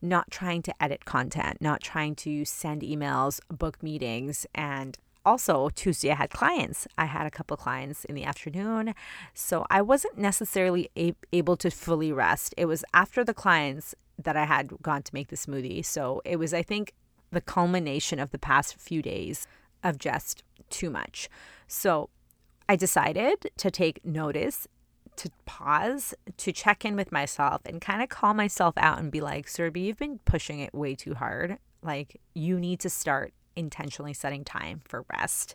Not 0.00 0.30
trying 0.30 0.62
to 0.62 0.82
edit 0.82 1.04
content, 1.04 1.60
not 1.60 1.82
trying 1.82 2.14
to 2.16 2.44
send 2.44 2.82
emails, 2.82 3.40
book 3.50 3.82
meetings, 3.82 4.46
and 4.54 4.96
also 5.24 5.68
Tuesday 5.68 6.10
I 6.10 6.14
had 6.14 6.30
clients. 6.30 6.86
I 6.96 7.04
had 7.04 7.26
a 7.26 7.30
couple 7.30 7.56
clients 7.56 8.04
in 8.06 8.14
the 8.14 8.24
afternoon. 8.24 8.94
So 9.34 9.66
I 9.68 9.82
wasn't 9.82 10.16
necessarily 10.16 10.88
a- 10.96 11.14
able 11.32 11.56
to 11.58 11.70
fully 11.70 12.12
rest. 12.12 12.54
It 12.56 12.64
was 12.64 12.84
after 12.94 13.24
the 13.24 13.34
clients 13.34 13.94
that 14.24 14.36
I 14.36 14.44
had 14.44 14.70
gone 14.82 15.02
to 15.02 15.14
make 15.14 15.28
the 15.28 15.36
smoothie. 15.36 15.84
So 15.84 16.22
it 16.24 16.36
was 16.36 16.54
I 16.54 16.62
think 16.62 16.94
the 17.30 17.40
culmination 17.40 18.18
of 18.18 18.30
the 18.30 18.38
past 18.38 18.76
few 18.76 19.02
days 19.02 19.46
of 19.82 19.98
just 19.98 20.42
too 20.68 20.90
much. 20.90 21.28
So 21.66 22.10
I 22.68 22.76
decided 22.76 23.50
to 23.56 23.70
take 23.70 24.04
notice 24.04 24.66
to 25.16 25.30
pause, 25.44 26.14
to 26.38 26.52
check 26.52 26.84
in 26.84 26.96
with 26.96 27.12
myself 27.12 27.62
and 27.64 27.80
kind 27.80 28.02
of 28.02 28.08
call 28.08 28.32
myself 28.32 28.74
out 28.78 28.98
and 28.98 29.10
be 29.10 29.20
like, 29.20 29.46
Surabhi, 29.46 29.84
you've 29.84 29.98
been 29.98 30.20
pushing 30.24 30.60
it 30.60 30.74
way 30.74 30.94
too 30.94 31.14
hard. 31.14 31.58
Like, 31.82 32.20
you 32.34 32.58
need 32.58 32.80
to 32.80 32.90
start 32.90 33.32
intentionally 33.56 34.14
setting 34.14 34.44
time 34.44 34.80
for 34.84 35.04
rest 35.12 35.54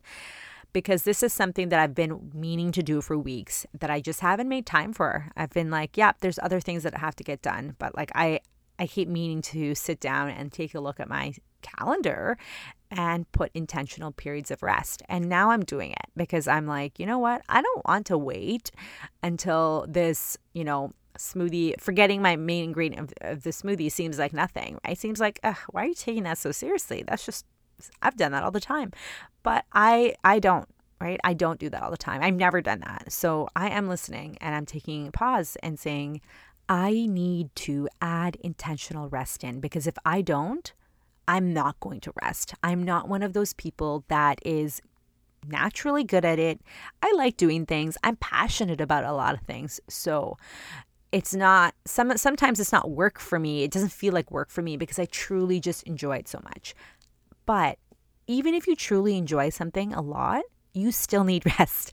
because 0.74 1.04
this 1.04 1.24
is 1.24 1.32
something 1.32 1.70
that 1.70 1.80
I've 1.80 1.96
been 1.96 2.32
meaning 2.34 2.72
to 2.74 2.84
do 2.84 3.00
for 3.00 3.18
weeks 3.18 3.66
that 3.80 3.90
I 3.90 4.02
just 4.02 4.20
haven't 4.20 4.50
made 4.50 4.66
time 4.66 4.92
for. 4.92 5.32
I've 5.38 5.52
been 5.52 5.72
like, 5.72 5.96
yeah, 5.96 6.12
there's 6.20 6.38
other 6.40 6.60
things 6.60 6.84
that 6.84 6.98
have 6.98 7.16
to 7.16 7.24
get 7.24 7.42
done, 7.42 7.76
but 7.80 7.96
like 7.96 8.12
I 8.14 8.42
I 8.80 8.88
keep 8.88 9.08
meaning 9.08 9.42
to 9.44 9.76
sit 9.76 10.00
down 10.00 10.30
and 10.30 10.52
take 10.52 10.76
a 10.76 10.80
look 10.80 11.00
at 11.00 11.10
my 11.10 11.34
calendar 11.62 12.38
and 12.92 13.30
put 13.32 13.52
intentional 13.54 14.12
periods 14.12 14.52
of 14.52 14.62
rest. 14.62 15.02
And 15.10 15.28
now 15.28 15.52
I'm 15.52 15.64
doing 15.64 15.92
it 15.92 16.06
because 16.16 16.48
I'm 16.48 16.68
like, 16.68 17.00
you 17.00 17.06
know 17.06 17.20
what? 17.20 17.42
I 17.50 17.62
don't 17.62 17.86
want 17.86 18.06
to 18.08 18.18
wait 18.18 18.72
until 19.24 19.86
this, 19.88 20.38
you 20.54 20.64
know, 20.64 20.92
smoothie, 21.18 21.80
forgetting 21.80 22.22
my 22.22 22.36
main 22.36 22.66
ingredient 22.66 23.12
of, 23.22 23.32
of 23.32 23.44
the 23.44 23.50
smoothie 23.50 23.92
seems 23.92 24.20
like 24.20 24.34
nothing, 24.34 24.78
right? 24.86 24.98
Seems 24.98 25.20
like, 25.20 25.40
why 25.72 25.84
are 25.84 25.88
you 25.88 25.94
taking 25.94 26.24
that 26.24 26.38
so 26.38 26.52
seriously? 26.52 27.04
That's 27.08 27.26
just 27.26 27.46
I've 28.02 28.16
done 28.16 28.32
that 28.32 28.44
all 28.44 28.52
the 28.52 28.60
time. 28.60 28.92
But 29.44 29.66
I 29.74 30.16
I 30.24 30.40
don't, 30.40 30.68
right? 31.00 31.20
I 31.24 31.34
don't 31.34 31.60
do 31.60 31.70
that 31.70 31.84
all 31.84 31.92
the 31.92 31.98
time. 31.98 32.22
I've 32.24 32.36
never 32.36 32.62
done 32.62 32.80
that. 32.82 33.12
So 33.12 33.50
I 33.56 33.70
am 33.70 33.88
listening 33.88 34.38
and 34.42 34.56
I'm 34.56 34.66
taking 34.66 35.08
a 35.08 35.12
pause 35.12 35.58
and 35.62 35.80
saying 35.80 36.22
I 36.68 37.06
need 37.08 37.56
to 37.56 37.88
add 38.02 38.38
intentional 38.38 39.10
rest 39.10 39.44
in 39.44 39.60
because 39.60 39.88
if 39.88 39.96
I 40.06 40.22
don't, 40.22 40.74
I'm 41.28 41.54
not 41.54 41.80
going 41.80 42.00
to 42.02 42.14
rest. 42.22 42.54
I'm 42.64 42.84
not 42.84 43.08
one 43.08 43.24
of 43.24 43.34
those 43.34 43.54
people 43.54 44.04
that 44.08 44.40
is 44.46 44.82
naturally 45.48 46.04
good 46.04 46.26
at 46.26 46.40
it. 46.40 46.62
I 47.02 47.12
like 47.16 47.38
doing 47.38 47.66
things. 47.66 47.98
I'm 48.04 48.16
passionate 48.18 48.82
about 48.82 49.04
a 49.04 49.14
lot 49.14 49.36
of 49.36 49.42
things. 49.42 49.80
So 49.88 50.38
it's 51.12 51.34
not 51.34 51.76
some 51.86 52.16
sometimes 52.18 52.60
it's 52.60 52.72
not 52.72 52.90
work 52.90 53.20
for 53.20 53.40
me. 53.40 53.64
It 53.64 53.72
doesn't 53.72 53.92
feel 53.92 54.14
like 54.14 54.32
work 54.32 54.50
for 54.50 54.62
me 54.62 54.76
because 54.78 55.00
I 55.00 55.06
truly 55.06 55.60
just 55.60 55.84
enjoy 55.84 56.18
it 56.18 56.28
so 56.28 56.42
much. 56.44 56.76
But 57.46 57.78
even 58.28 58.54
if 58.56 58.68
you 58.68 58.76
truly 58.76 59.18
enjoy 59.18 59.50
something 59.50 59.94
a 59.94 60.02
lot, 60.02 60.44
you 60.74 60.92
still 60.92 61.24
need 61.24 61.46
rest, 61.60 61.92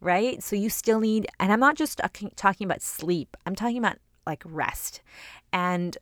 right? 0.00 0.42
So 0.42 0.56
you 0.56 0.70
still 0.70 1.00
need, 1.00 1.26
and 1.38 1.52
I'm 1.52 1.60
not 1.60 1.76
just 1.76 2.00
talking 2.36 2.64
about 2.64 2.82
sleep, 2.82 3.36
I'm 3.46 3.54
talking 3.54 3.78
about 3.78 3.98
like 4.26 4.42
rest. 4.46 5.00
And 5.52 5.96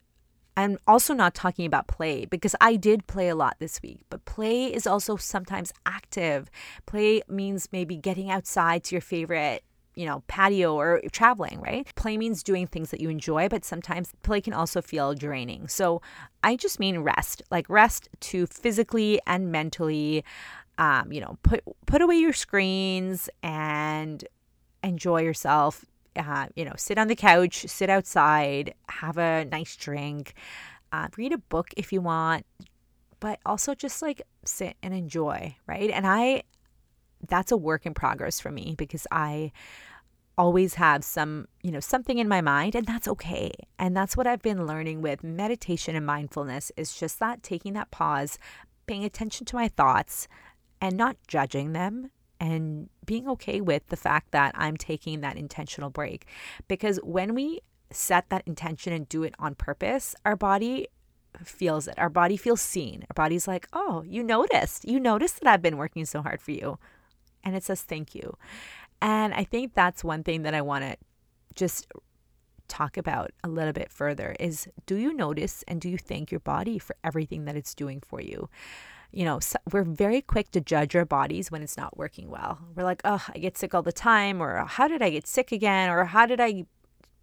I'm 0.56 0.78
also 0.86 1.14
not 1.14 1.34
talking 1.34 1.64
about 1.64 1.86
play 1.86 2.26
because 2.26 2.54
I 2.60 2.76
did 2.76 3.06
play 3.06 3.28
a 3.28 3.34
lot 3.34 3.56
this 3.58 3.80
week, 3.82 4.00
but 4.10 4.24
play 4.24 4.66
is 4.66 4.86
also 4.86 5.16
sometimes 5.16 5.72
active. 5.86 6.50
Play 6.84 7.22
means 7.28 7.68
maybe 7.72 7.96
getting 7.96 8.30
outside 8.30 8.84
to 8.84 8.94
your 8.94 9.00
favorite 9.02 9.64
you 9.94 10.06
know, 10.06 10.22
patio 10.26 10.74
or 10.74 11.02
traveling, 11.12 11.60
right? 11.60 11.86
Play 11.96 12.16
means 12.16 12.42
doing 12.42 12.66
things 12.66 12.90
that 12.90 13.00
you 13.00 13.10
enjoy, 13.10 13.48
but 13.48 13.64
sometimes 13.64 14.10
play 14.22 14.40
can 14.40 14.52
also 14.52 14.80
feel 14.80 15.14
draining. 15.14 15.68
So 15.68 16.00
I 16.42 16.56
just 16.56 16.80
mean 16.80 17.00
rest, 17.00 17.42
like 17.50 17.68
rest 17.68 18.08
to 18.20 18.46
physically 18.46 19.20
and 19.26 19.52
mentally, 19.52 20.24
um, 20.78 21.12
you 21.12 21.20
know, 21.20 21.38
put 21.42 21.62
put 21.86 22.00
away 22.00 22.16
your 22.16 22.32
screens 22.32 23.28
and 23.42 24.24
enjoy 24.82 25.22
yourself. 25.22 25.84
Uh, 26.16 26.46
you 26.56 26.64
know, 26.64 26.74
sit 26.76 26.98
on 26.98 27.08
the 27.08 27.16
couch, 27.16 27.66
sit 27.68 27.88
outside, 27.88 28.74
have 28.88 29.16
a 29.16 29.44
nice 29.46 29.76
drink, 29.76 30.34
uh, 30.92 31.08
read 31.16 31.32
a 31.32 31.38
book 31.38 31.68
if 31.76 31.92
you 31.92 32.00
want, 32.00 32.44
but 33.20 33.38
also 33.46 33.74
just 33.74 34.02
like 34.02 34.20
sit 34.44 34.76
and 34.82 34.92
enjoy, 34.92 35.56
right? 35.66 35.90
And 35.90 36.06
I 36.06 36.42
that's 37.28 37.52
a 37.52 37.56
work 37.56 37.86
in 37.86 37.94
progress 37.94 38.40
for 38.40 38.50
me 38.50 38.74
because 38.76 39.06
I 39.12 39.52
always 40.36 40.74
have 40.74 41.04
some, 41.04 41.46
you 41.62 41.70
know, 41.70 41.80
something 41.80 42.18
in 42.18 42.28
my 42.28 42.40
mind 42.40 42.74
and 42.74 42.86
that's 42.86 43.06
okay. 43.06 43.52
And 43.78 43.96
that's 43.96 44.16
what 44.16 44.26
I've 44.26 44.42
been 44.42 44.66
learning 44.66 45.02
with 45.02 45.22
meditation 45.22 45.94
and 45.94 46.06
mindfulness 46.06 46.72
is 46.76 46.96
just 46.96 47.18
that 47.20 47.42
taking 47.42 47.74
that 47.74 47.90
pause, 47.90 48.38
paying 48.86 49.04
attention 49.04 49.46
to 49.46 49.56
my 49.56 49.68
thoughts 49.68 50.26
and 50.80 50.96
not 50.96 51.16
judging 51.28 51.72
them 51.72 52.10
and 52.42 52.88
being 53.06 53.28
okay 53.28 53.60
with 53.60 53.86
the 53.86 53.96
fact 53.96 54.32
that 54.32 54.52
I'm 54.56 54.76
taking 54.76 55.20
that 55.20 55.36
intentional 55.36 55.90
break. 55.90 56.26
Because 56.66 56.98
when 57.04 57.34
we 57.34 57.60
set 57.92 58.28
that 58.30 58.42
intention 58.46 58.92
and 58.92 59.08
do 59.08 59.22
it 59.22 59.34
on 59.38 59.54
purpose, 59.54 60.16
our 60.24 60.34
body 60.34 60.88
feels 61.44 61.86
it. 61.86 61.94
Our 61.98 62.10
body 62.10 62.36
feels 62.36 62.60
seen. 62.60 63.04
Our 63.08 63.14
body's 63.14 63.46
like, 63.46 63.68
oh, 63.72 64.02
you 64.04 64.24
noticed. 64.24 64.84
You 64.84 64.98
noticed 64.98 65.40
that 65.40 65.48
I've 65.48 65.62
been 65.62 65.76
working 65.76 66.04
so 66.04 66.20
hard 66.20 66.42
for 66.42 66.50
you 66.50 66.78
and 67.44 67.54
it 67.54 67.62
says 67.62 67.82
thank 67.82 68.12
you. 68.12 68.36
And 69.00 69.32
I 69.34 69.44
think 69.44 69.74
that's 69.74 70.02
one 70.02 70.24
thing 70.24 70.42
that 70.42 70.54
I 70.54 70.62
want 70.62 70.82
to 70.84 70.96
just 71.54 71.86
talk 72.66 72.96
about 72.96 73.30
a 73.44 73.48
little 73.48 73.72
bit 73.72 73.90
further 73.90 74.34
is 74.40 74.68
do 74.86 74.96
you 74.96 75.14
notice 75.14 75.62
and 75.68 75.80
do 75.80 75.88
you 75.88 75.98
thank 75.98 76.32
your 76.32 76.40
body 76.40 76.78
for 76.78 76.96
everything 77.04 77.44
that 77.44 77.56
it's 77.56 77.74
doing 77.74 78.00
for 78.00 78.20
you? 78.20 78.48
You 79.12 79.24
know, 79.26 79.40
we're 79.70 79.84
very 79.84 80.22
quick 80.22 80.50
to 80.52 80.60
judge 80.60 80.96
our 80.96 81.04
bodies 81.04 81.50
when 81.50 81.62
it's 81.62 81.76
not 81.76 81.96
working 81.96 82.30
well. 82.30 82.58
We're 82.74 82.84
like, 82.84 83.02
oh, 83.04 83.24
I 83.28 83.38
get 83.38 83.58
sick 83.58 83.74
all 83.74 83.82
the 83.82 83.92
time, 83.92 84.42
or 84.42 84.64
how 84.64 84.88
did 84.88 85.02
I 85.02 85.10
get 85.10 85.26
sick 85.26 85.52
again, 85.52 85.90
or 85.90 86.04
how 86.06 86.26
did 86.26 86.40
I, 86.40 86.64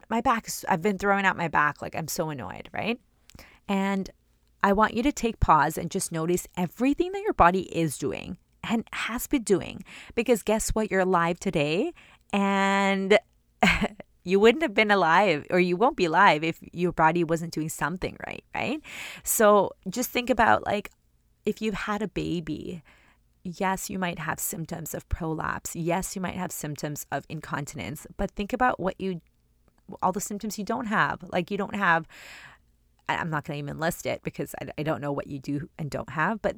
my 0.09 0.21
back, 0.21 0.47
I've 0.67 0.81
been 0.81 0.97
throwing 0.97 1.25
out 1.25 1.35
my 1.35 1.47
back, 1.47 1.81
like 1.81 1.95
I'm 1.95 2.07
so 2.07 2.29
annoyed, 2.29 2.69
right? 2.71 2.99
And 3.67 4.09
I 4.61 4.73
want 4.73 4.93
you 4.93 5.03
to 5.03 5.11
take 5.11 5.39
pause 5.39 5.77
and 5.77 5.89
just 5.89 6.11
notice 6.11 6.47
everything 6.57 7.11
that 7.13 7.21
your 7.21 7.33
body 7.33 7.61
is 7.75 7.97
doing 7.97 8.37
and 8.63 8.83
has 8.91 9.27
been 9.27 9.43
doing. 9.43 9.83
Because 10.15 10.43
guess 10.43 10.69
what? 10.69 10.91
You're 10.91 11.01
alive 11.01 11.39
today 11.39 11.93
and 12.33 13.17
you 14.23 14.39
wouldn't 14.39 14.63
have 14.63 14.73
been 14.73 14.91
alive 14.91 15.45
or 15.49 15.59
you 15.59 15.77
won't 15.77 15.97
be 15.97 16.05
alive 16.05 16.43
if 16.43 16.59
your 16.73 16.91
body 16.91 17.23
wasn't 17.23 17.53
doing 17.53 17.69
something 17.69 18.17
right, 18.27 18.43
right? 18.53 18.81
So 19.23 19.71
just 19.89 20.09
think 20.09 20.29
about 20.29 20.65
like 20.65 20.91
if 21.45 21.61
you've 21.61 21.73
had 21.73 22.01
a 22.01 22.07
baby, 22.07 22.83
yes, 23.43 23.89
you 23.89 23.99
might 23.99 24.19
have 24.19 24.39
symptoms 24.39 24.93
of 24.93 25.07
prolapse. 25.09 25.75
Yes, 25.75 26.15
you 26.15 26.21
might 26.21 26.35
have 26.35 26.51
symptoms 26.51 27.05
of 27.11 27.25
incontinence, 27.29 28.05
but 28.17 28.31
think 28.31 28.53
about 28.53 28.79
what 28.79 28.95
you 28.99 29.21
all 30.03 30.11
the 30.11 30.21
symptoms 30.21 30.59
you 30.59 30.63
don't 30.63 30.85
have. 30.85 31.23
Like 31.31 31.49
you 31.49 31.57
don't 31.57 31.75
have 31.75 32.07
I'm 33.17 33.29
not 33.29 33.43
going 33.43 33.57
to 33.57 33.63
even 33.63 33.79
list 33.79 34.05
it 34.05 34.21
because 34.23 34.53
I, 34.61 34.69
I 34.77 34.83
don't 34.83 35.01
know 35.01 35.11
what 35.11 35.27
you 35.27 35.39
do 35.39 35.69
and 35.77 35.89
don't 35.89 36.11
have, 36.11 36.41
but 36.41 36.57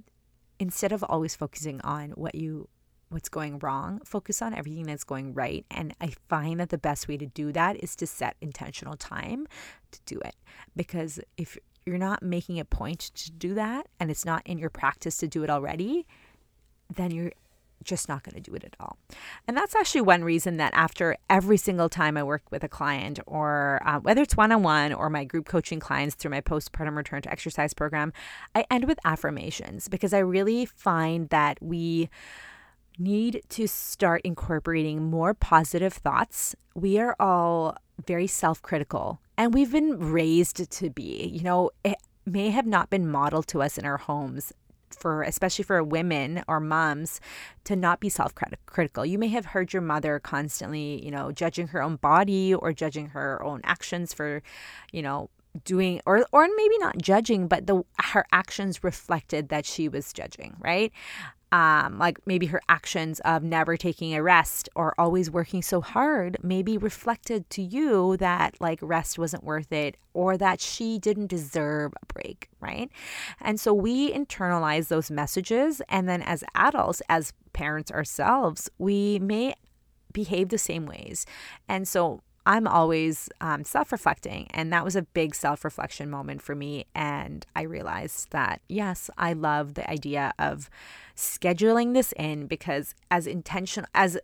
instead 0.60 0.92
of 0.92 1.04
always 1.04 1.36
focusing 1.36 1.82
on 1.82 2.12
what 2.12 2.36
you 2.36 2.68
what's 3.10 3.30
going 3.30 3.60
wrong, 3.60 4.00
focus 4.06 4.42
on 4.42 4.54
everything 4.54 4.86
that's 4.86 5.04
going 5.04 5.34
right. 5.34 5.66
And 5.70 5.94
I 6.00 6.14
find 6.30 6.62
that 6.62 6.70
the 6.70 6.78
best 6.78 7.10
way 7.10 7.18
to 7.18 7.26
do 7.26 7.52
that 7.52 7.76
is 7.84 7.94
to 7.98 8.08
set 8.08 8.38
intentional 8.40 8.96
time 8.96 9.48
to 9.92 10.00
do 10.06 10.20
it. 10.24 10.36
Because 10.78 11.20
if 11.36 11.58
you're 11.86 11.98
not 11.98 12.22
making 12.22 12.60
a 12.60 12.66
point 12.66 13.00
to 13.00 13.32
do 13.32 13.54
that 13.56 13.88
and 14.00 14.12
it's 14.12 14.26
not 14.26 14.46
in 14.46 14.58
your 14.58 14.70
practice 14.70 15.18
to 15.18 15.28
do 15.28 15.44
it 15.44 15.50
already, 15.50 16.06
then 16.94 17.12
you're 17.12 17.32
just 17.84 18.08
not 18.08 18.24
going 18.24 18.36
to 18.36 18.42
do 18.42 18.56
it 18.56 18.64
at 18.64 18.76
all. 18.80 18.98
And 19.48 19.58
that's 19.58 19.76
actually 19.76 20.02
one 20.02 20.24
reason 20.24 20.58
that 20.58 20.74
after 20.74 21.18
every 21.30 21.58
single 21.58 21.90
time 21.90 22.18
I 22.18 22.24
work 22.24 22.44
with 22.52 22.64
a 22.64 22.70
client, 22.70 23.20
or 23.26 23.82
uh, 23.86 24.00
whether 24.00 24.22
it's 24.22 24.38
one 24.38 24.52
on 24.52 24.64
one 24.64 24.94
or 24.94 25.10
my 25.10 25.24
group 25.24 25.46
coaching 25.46 25.80
clients 25.80 26.16
through 26.16 26.32
my 26.32 26.42
postpartum 26.42 26.96
return 26.96 27.22
to 27.24 27.32
exercise 27.32 27.74
program, 27.74 28.14
I 28.56 28.66
end 28.70 28.86
with 28.86 29.00
affirmations 29.04 29.88
because 29.88 30.14
I 30.14 30.20
really 30.20 30.66
find 30.66 31.30
that 31.30 31.58
we 31.62 32.10
need 33.00 33.42
to 33.50 33.68
start 33.68 34.22
incorporating 34.24 35.04
more 35.04 35.34
positive 35.34 35.94
thoughts. 35.94 36.56
We 36.76 37.00
are 37.00 37.16
all 37.20 37.78
very 38.06 38.28
self 38.28 38.62
critical 38.62 39.20
and 39.42 39.56
we've 39.56 39.72
been 39.72 39.98
raised 39.98 40.70
to 40.70 40.90
be. 40.92 41.32
You 41.34 41.42
know, 41.42 41.72
it 41.84 41.96
may 42.28 42.52
have 42.52 42.68
not 42.68 42.92
been 42.92 43.10
modeled 43.10 43.48
to 43.48 43.64
us 43.64 43.76
in 43.76 43.86
our 43.86 43.98
homes 43.98 44.54
for 44.92 45.24
especially 45.24 45.64
for 45.64 45.82
women 45.84 46.44
or 46.48 46.60
moms 46.60 47.20
to 47.64 47.76
not 47.76 48.00
be 48.00 48.10
self-critical. 48.10 49.04
You 49.04 49.18
may 49.18 49.30
have 49.30 49.46
heard 49.46 49.74
your 49.74 49.82
mother 49.82 50.20
constantly, 50.20 51.04
you 51.04 51.10
know, 51.10 51.32
judging 51.32 51.70
her 51.70 51.82
own 51.82 51.96
body 51.96 52.54
or 52.54 52.72
judging 52.72 53.08
her 53.08 53.42
own 53.42 53.62
actions 53.64 54.14
for, 54.14 54.44
you 54.92 55.02
know, 55.02 55.32
doing 55.66 56.02
or 56.06 56.26
or 56.32 56.48
maybe 56.56 56.78
not 56.78 56.98
judging 56.98 57.46
but 57.46 57.68
the 57.68 57.84
her 58.00 58.26
actions 58.32 58.86
reflected 58.86 59.50
that 59.50 59.66
she 59.66 59.90
was 59.90 60.14
judging 60.14 60.56
right 60.62 60.94
um, 61.52 61.98
like 61.98 62.20
maybe 62.26 62.46
her 62.48 62.62
actions 62.70 63.20
of 63.22 63.44
never 63.44 63.76
taking 63.76 64.16
a 64.16 64.24
rest 64.24 64.70
or 64.76 64.94
always 64.98 65.30
working 65.30 65.62
so 65.62 65.82
hard 65.82 66.38
maybe 66.42 66.78
reflected 66.78 67.50
to 67.50 67.62
you 67.62 68.16
that 68.18 68.56
like 68.60 68.80
rest 68.82 69.20
wasn't 69.20 69.44
worth 69.44 69.72
it 69.72 69.98
or 70.14 70.38
that 70.38 70.62
she 70.62 70.98
didn't 70.98 71.28
deserve 71.28 71.94
a 72.02 72.14
break, 72.14 72.50
right? 72.60 72.90
And 73.40 73.60
so 73.60 73.74
we 73.74 74.12
internalize 74.12 74.88
those 74.88 75.12
messages. 75.12 75.82
And 75.90 76.08
then 76.08 76.22
as 76.22 76.44
adults, 76.56 77.02
as 77.10 77.34
parents 77.54 77.92
ourselves, 77.92 78.70
we 78.78 79.20
may 79.20 79.54
behave 80.14 80.50
the 80.50 80.58
same 80.58 80.86
ways. 80.86 81.26
And 81.68 81.88
so 81.88 82.22
I'm 82.46 82.68
always 82.68 83.30
um, 83.40 83.64
self 83.64 83.92
reflecting. 83.92 84.48
And 84.52 84.74
that 84.74 84.84
was 84.84 84.96
a 84.96 85.04
big 85.04 85.36
self 85.36 85.64
reflection 85.64 86.10
moment 86.10 86.42
for 86.42 86.56
me. 86.56 86.86
And 86.96 87.46
I 87.56 87.64
realized 87.64 88.32
that, 88.32 88.62
yes, 88.68 89.10
I 89.18 89.34
love 89.34 89.76
the 89.76 89.90
idea 89.90 90.34
of 90.40 90.70
scheduling 91.16 91.94
this 91.94 92.14
in 92.14 92.48
because 92.48 92.96
as 93.10 93.28
intention, 93.28 93.86
as 93.94 94.18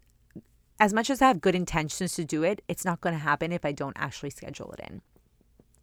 as 0.80 0.93
much 0.93 1.10
as 1.10 1.21
I 1.21 1.27
have 1.27 1.41
good 1.41 1.56
intentions 1.56 2.13
to 2.13 2.25
do 2.25 2.43
it, 2.43 2.62
it's 2.67 2.86
not 2.86 3.01
going 3.01 3.13
to 3.13 3.19
happen 3.19 3.51
if 3.51 3.65
I 3.65 3.71
don't 3.71 3.97
actually 3.99 4.30
schedule 4.30 4.71
it 4.73 4.80
in. 4.88 5.01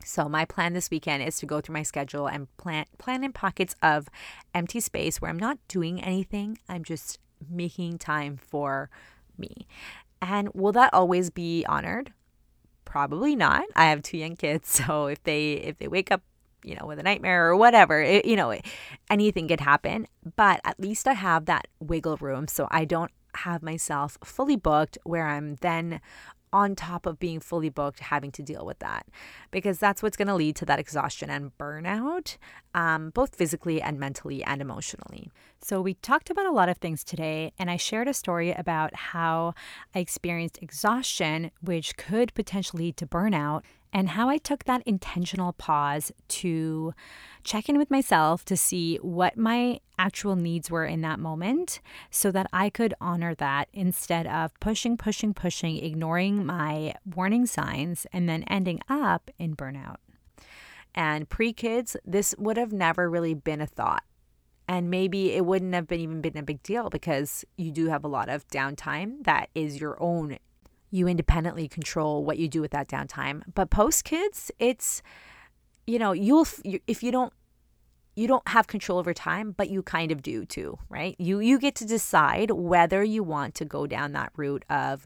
So 0.05 0.29
my 0.29 0.45
plan 0.45 0.75
this 0.75 0.91
weekend 0.91 1.23
is 1.23 1.39
to 1.39 1.47
go 1.47 1.61
through 1.61 1.73
my 1.73 1.83
schedule 1.83 2.27
and 2.27 2.55
plan 2.59 2.85
plan 2.99 3.25
in 3.25 3.33
pockets 3.33 3.75
of 3.83 4.09
empty 4.55 4.81
space 4.81 5.21
where 5.21 5.31
I'm 5.31 5.39
not 5.39 5.59
doing 5.69 6.03
anything. 6.03 6.59
I'm 6.69 6.85
just 6.85 7.19
making 7.49 7.99
time 7.99 8.37
for 8.37 8.91
me. 9.39 9.67
And 10.21 10.49
will 10.55 10.73
that 10.73 10.93
always 10.93 11.31
be 11.31 11.65
honored? 11.67 12.13
Probably 12.85 13.37
not. 13.37 13.65
I 13.77 13.87
have 13.87 14.03
two 14.03 14.19
young 14.19 14.37
kids, 14.37 14.69
so 14.87 15.07
if 15.07 15.23
they 15.25 15.55
if 15.55 15.79
they 15.79 15.89
wake 15.89 16.11
up, 16.11 16.23
you 16.63 16.77
know, 16.77 16.87
with 16.87 16.99
a 16.99 17.03
nightmare 17.03 17.49
or 17.49 17.57
whatever, 17.57 18.01
it, 18.01 18.25
you 18.25 18.37
know, 18.37 18.59
anything 19.11 19.49
could 19.49 19.61
happen. 19.61 20.07
But 20.37 20.61
at 20.65 20.81
least 20.81 21.07
I 21.09 21.15
have 21.15 21.47
that 21.47 21.67
wiggle 21.81 22.17
room, 22.19 22.49
so 22.49 22.69
I 22.71 22.85
don't 22.85 23.11
have 23.39 23.63
myself 23.63 24.17
fully 24.25 24.57
booked 24.57 24.99
where 25.05 25.27
I'm 25.27 25.57
then 25.57 26.01
on 26.55 26.77
top 26.77 27.05
of 27.05 27.19
being 27.19 27.41
fully 27.41 27.69
booked, 27.69 27.99
having 27.99 28.31
to 28.31 28.43
deal 28.43 28.65
with 28.65 28.79
that, 28.79 29.07
because 29.51 29.79
that's 29.81 30.03
what's 30.03 30.17
going 30.17 30.29
to 30.29 30.35
lead 30.35 30.55
to 30.55 30.65
that 30.65 30.79
exhaustion 30.79 31.29
and 31.29 31.51
burnout, 31.59 32.37
um, 32.75 33.11
both 33.11 33.35
physically 33.35 33.83
and 33.83 33.99
mentally 33.99 34.45
and 34.45 34.63
emotionally. 34.63 35.31
So, 35.61 35.83
we 35.83 35.95
talked 35.95 36.31
about 36.31 36.47
a 36.47 36.53
lot 36.53 36.69
of 36.69 36.79
things 36.79 37.03
today, 37.03 37.53
and 37.59 37.71
I 37.71 37.77
shared 37.77 38.07
a 38.07 38.15
story 38.15 38.53
about 38.53 38.95
how 38.95 39.55
I 39.95 39.99
experienced 39.99 40.59
exhaustion, 40.63 41.51
which 41.61 41.97
could 41.97 42.33
potentially 42.35 42.85
lead 42.85 42.97
to 42.99 43.07
burnout, 43.07 43.63
and 43.95 44.11
how 44.11 44.29
I 44.29 44.39
took 44.39 44.65
that 44.65 44.83
intentional 44.85 45.53
pause 45.53 46.11
to 46.29 46.93
check 47.45 47.69
in 47.69 47.79
with 47.79 47.93
myself 47.93 48.45
to 48.47 48.57
see 48.57 48.97
what 48.97 49.39
my 49.39 49.79
actual 49.97 50.35
needs 50.35 50.69
were 50.69 50.85
in 50.85 51.01
that 51.03 51.21
moment 51.21 51.81
so 52.11 52.33
that 52.33 52.49
I 52.53 52.71
could 52.71 52.93
honor 53.01 53.37
that 53.37 53.69
instead 53.73 54.27
of 54.27 54.53
pushing, 54.59 54.97
pushing, 54.97 55.33
pushing, 55.33 55.77
ignoring 55.77 56.45
my 56.45 56.95
warning 57.15 57.47
signs, 57.47 58.05
and 58.13 58.29
then 58.29 58.43
ending 58.49 58.81
up 58.89 59.31
in 59.39 59.55
burnout. 59.55 59.97
And 60.93 61.29
pre 61.29 61.53
kids, 61.53 61.97
this 62.05 62.35
would 62.37 62.57
have 62.57 62.73
never 62.73 63.09
really 63.09 63.35
been 63.35 63.61
a 63.61 63.67
thought. 63.67 64.03
And 64.67 64.91
maybe 64.91 65.33
it 65.33 65.45
wouldn't 65.45 65.75
have 65.75 65.87
been 65.87 66.01
even 66.01 66.21
been 66.21 66.37
a 66.37 66.43
big 66.43 66.63
deal 66.63 66.91
because 66.91 67.45
you 67.57 67.71
do 67.71 67.89
have 67.89 68.03
a 68.03 68.09
lot 68.09 68.29
of 68.29 68.49
downtime 68.49 69.23
that 69.25 69.51
is 69.55 69.81
your 69.81 70.03
own 70.03 70.39
you 70.95 71.09
independently 71.09 71.67
control 71.67 72.25
what 72.25 72.39
you 72.39 72.47
do 72.49 72.61
with 72.61 72.71
that 72.71 72.89
downtime. 72.89 73.43
But 73.53 73.69
post 73.71 74.05
kids, 74.05 74.51
it's 74.59 75.03
you 75.87 75.99
know, 75.99 76.13
you'll 76.13 76.47
if 76.87 77.03
you 77.03 77.11
don't 77.11 77.33
you 78.17 78.29
don't 78.29 78.47
have 78.47 78.69
control 78.69 79.01
over 79.01 79.13
time, 79.13 79.51
but 79.57 79.69
you 79.69 79.83
kind 79.83 80.13
of 80.13 80.23
do 80.23 80.45
too, 80.45 80.79
right? 80.89 81.17
You 81.19 81.41
you 81.41 81.59
get 81.59 81.75
to 81.77 81.85
decide 81.85 82.53
whether 82.53 83.03
you 83.03 83.25
want 83.25 83.57
to 83.57 83.65
go 83.65 83.87
down 83.87 84.13
that 84.13 84.31
route 84.37 84.65
of 84.71 85.05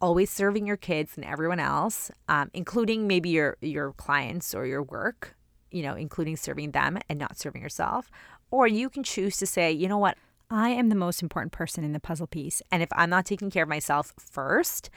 always 0.00 0.30
serving 0.30 0.66
your 0.66 0.78
kids 0.78 1.12
and 1.16 1.24
everyone 1.24 1.60
else, 1.60 2.10
um, 2.28 2.50
including 2.54 3.06
maybe 3.06 3.28
your 3.28 3.58
your 3.60 3.92
clients 3.92 4.54
or 4.54 4.64
your 4.64 4.82
work, 4.82 5.36
you 5.70 5.82
know, 5.82 5.94
including 5.94 6.36
serving 6.36 6.70
them 6.70 6.98
and 7.10 7.18
not 7.18 7.38
serving 7.38 7.60
yourself, 7.60 8.10
or 8.50 8.66
you 8.66 8.88
can 8.88 9.02
choose 9.02 9.36
to 9.36 9.46
say, 9.46 9.70
you 9.70 9.86
know 9.86 9.98
what, 9.98 10.16
I 10.50 10.70
am 10.70 10.88
the 10.88 10.94
most 10.94 11.22
important 11.22 11.52
person 11.52 11.84
in 11.84 11.92
the 11.92 12.00
puzzle 12.00 12.26
piece. 12.26 12.62
And 12.70 12.82
if 12.82 12.88
I'm 12.92 13.10
not 13.10 13.26
taking 13.26 13.50
care 13.50 13.62
of 13.62 13.68
myself 13.68 14.12
first, 14.18 14.90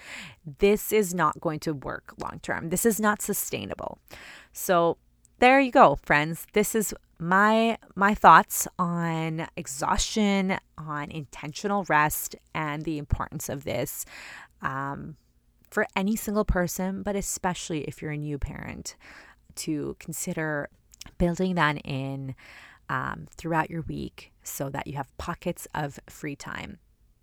this 0.59 0.91
is 0.91 1.13
not 1.13 1.39
going 1.39 1.59
to 1.61 1.73
work 1.73 2.13
long 2.21 2.39
term. 2.41 2.69
This 2.69 2.85
is 2.85 2.99
not 2.99 3.21
sustainable. 3.21 3.99
So 4.53 4.97
there 5.39 5.59
you 5.59 5.71
go, 5.71 5.97
friends. 6.03 6.47
This 6.53 6.75
is 6.75 6.93
my 7.19 7.77
my 7.95 8.13
thoughts 8.13 8.67
on 8.77 9.47
exhaustion, 9.55 10.57
on 10.77 11.11
intentional 11.11 11.85
rest, 11.87 12.35
and 12.53 12.83
the 12.83 12.97
importance 12.97 13.49
of 13.49 13.63
this 13.63 14.05
um, 14.61 15.15
for 15.69 15.87
any 15.95 16.15
single 16.15 16.45
person, 16.45 17.03
but 17.03 17.15
especially 17.15 17.81
if 17.83 18.01
you're 18.01 18.11
a 18.11 18.17
new 18.17 18.37
parent, 18.37 18.95
to 19.55 19.95
consider 19.99 20.69
building 21.17 21.55
that 21.55 21.77
in 21.85 22.35
um, 22.89 23.27
throughout 23.37 23.69
your 23.69 23.81
week 23.81 24.31
so 24.49 24.69
that 24.69 24.87
you 24.87 24.93
have 24.93 25.17
pockets 25.17 25.67
of 25.75 25.99
free 26.09 26.35
time. 26.35 26.79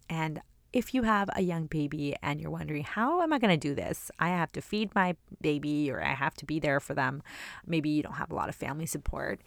And 0.09 0.41
if 0.73 0.93
you 0.93 1.05
have 1.05 1.31
a 1.37 1.41
young 1.41 1.67
baby 1.67 2.17
and 2.23 2.41
you're 2.41 2.51
wondering, 2.51 2.83
how 2.83 3.23
am 3.23 3.33
I 3.33 3.39
going 3.39 3.59
to 3.59 3.69
do 3.69 3.75
this? 3.75 4.11
I 4.19 4.29
have 4.31 4.51
to 4.53 4.61
feed 4.61 4.95
my 4.95 5.17
baby 5.41 5.91
or 5.91 6.03
I 6.03 6.15
have 6.15 6.35
to 6.35 6.45
be 6.45 6.59
there 6.59 6.81
for 6.81 6.95
them. 6.95 7.23
Maybe 7.65 7.91
you 7.91 8.03
don't 8.03 8.15
have 8.15 8.33
a 8.33 8.35
lot 8.35 8.49
of 8.49 8.57
family 8.57 8.87
support. 8.87 9.41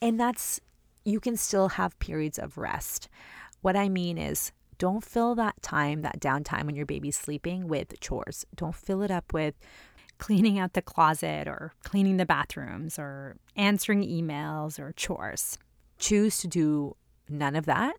And 0.00 0.18
that's, 0.18 0.60
you 1.04 1.20
can 1.20 1.36
still 1.36 1.68
have 1.68 1.98
periods 1.98 2.38
of 2.38 2.56
rest. 2.56 3.08
What 3.60 3.76
I 3.76 3.88
mean 3.88 4.16
is, 4.16 4.52
don't 4.78 5.04
fill 5.04 5.34
that 5.36 5.60
time, 5.62 6.02
that 6.02 6.18
downtime 6.18 6.64
when 6.64 6.74
your 6.74 6.86
baby's 6.86 7.16
sleeping 7.16 7.68
with 7.68 8.00
chores. 8.00 8.44
Don't 8.56 8.74
fill 8.74 9.02
it 9.02 9.10
up 9.10 9.32
with 9.32 9.54
cleaning 10.18 10.58
out 10.58 10.72
the 10.72 10.82
closet 10.82 11.46
or 11.46 11.72
cleaning 11.84 12.16
the 12.16 12.26
bathrooms 12.26 12.98
or 12.98 13.36
answering 13.54 14.02
emails 14.02 14.78
or 14.78 14.92
chores. 14.92 15.58
Choose 15.98 16.38
to 16.38 16.48
do 16.48 16.96
none 17.28 17.56
of 17.56 17.66
that. 17.66 17.96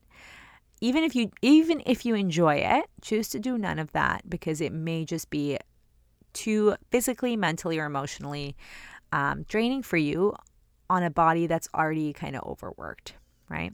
Even 0.81 1.03
if 1.03 1.15
you 1.15 1.31
even 1.41 1.81
if 1.85 2.05
you 2.05 2.15
enjoy 2.15 2.55
it, 2.55 2.85
choose 3.01 3.29
to 3.29 3.39
do 3.39 3.57
none 3.57 3.79
of 3.79 3.91
that 3.93 4.29
because 4.29 4.61
it 4.61 4.73
may 4.73 5.05
just 5.05 5.29
be 5.29 5.57
too 6.33 6.75
physically, 6.91 7.35
mentally, 7.37 7.79
or 7.79 7.85
emotionally 7.85 8.55
um, 9.11 9.43
draining 9.43 9.81
for 9.81 9.97
you 9.97 10.35
on 10.89 11.01
a 11.01 11.09
body 11.09 11.47
that's 11.47 11.69
already 11.73 12.13
kind 12.13 12.35
of 12.35 12.43
overworked, 12.43 13.13
right? 13.49 13.73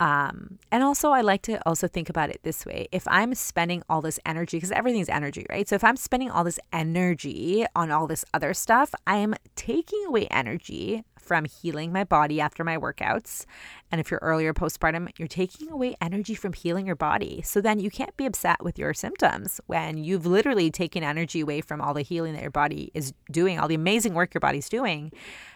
Um, 0.00 0.58
and 0.72 0.82
also, 0.82 1.10
I 1.10 1.20
like 1.20 1.42
to 1.42 1.60
also 1.66 1.86
think 1.86 2.08
about 2.08 2.30
it 2.30 2.40
this 2.42 2.66
way 2.66 2.88
if 2.90 3.06
I'm 3.06 3.34
spending 3.34 3.82
all 3.88 4.00
this 4.00 4.18
energy, 4.26 4.56
because 4.56 4.72
everything's 4.72 5.08
energy, 5.08 5.46
right? 5.48 5.68
So 5.68 5.76
if 5.76 5.84
I'm 5.84 5.96
spending 5.96 6.30
all 6.30 6.44
this 6.44 6.58
energy 6.72 7.64
on 7.76 7.90
all 7.90 8.06
this 8.06 8.24
other 8.34 8.54
stuff, 8.54 8.94
I 9.06 9.16
am 9.16 9.34
taking 9.56 10.04
away 10.06 10.26
energy 10.30 11.04
from 11.24 11.44
healing 11.44 11.92
my 11.92 12.04
body 12.04 12.40
after 12.40 12.62
my 12.62 12.76
workouts. 12.76 13.46
And 13.90 14.00
if 14.00 14.10
you're 14.10 14.20
earlier 14.22 14.52
postpartum, 14.52 15.08
you're 15.18 15.28
taking 15.28 15.70
away 15.70 15.96
energy 16.00 16.34
from 16.34 16.52
healing 16.52 16.86
your 16.86 16.96
body. 16.96 17.42
So 17.42 17.60
then 17.60 17.78
you 17.78 17.90
can't 17.90 18.16
be 18.16 18.26
upset 18.26 18.62
with 18.62 18.78
your 18.78 18.94
symptoms 18.94 19.60
when 19.66 19.96
you've 19.96 20.26
literally 20.26 20.70
taken 20.70 21.02
energy 21.02 21.40
away 21.40 21.60
from 21.60 21.80
all 21.80 21.94
the 21.94 22.02
healing 22.02 22.34
that 22.34 22.42
your 22.42 22.50
body 22.50 22.90
is 22.94 23.12
doing, 23.30 23.58
all 23.58 23.68
the 23.68 23.74
amazing 23.74 24.14
work 24.14 24.34
your 24.34 24.40
body's 24.40 24.68
doing 24.68 25.12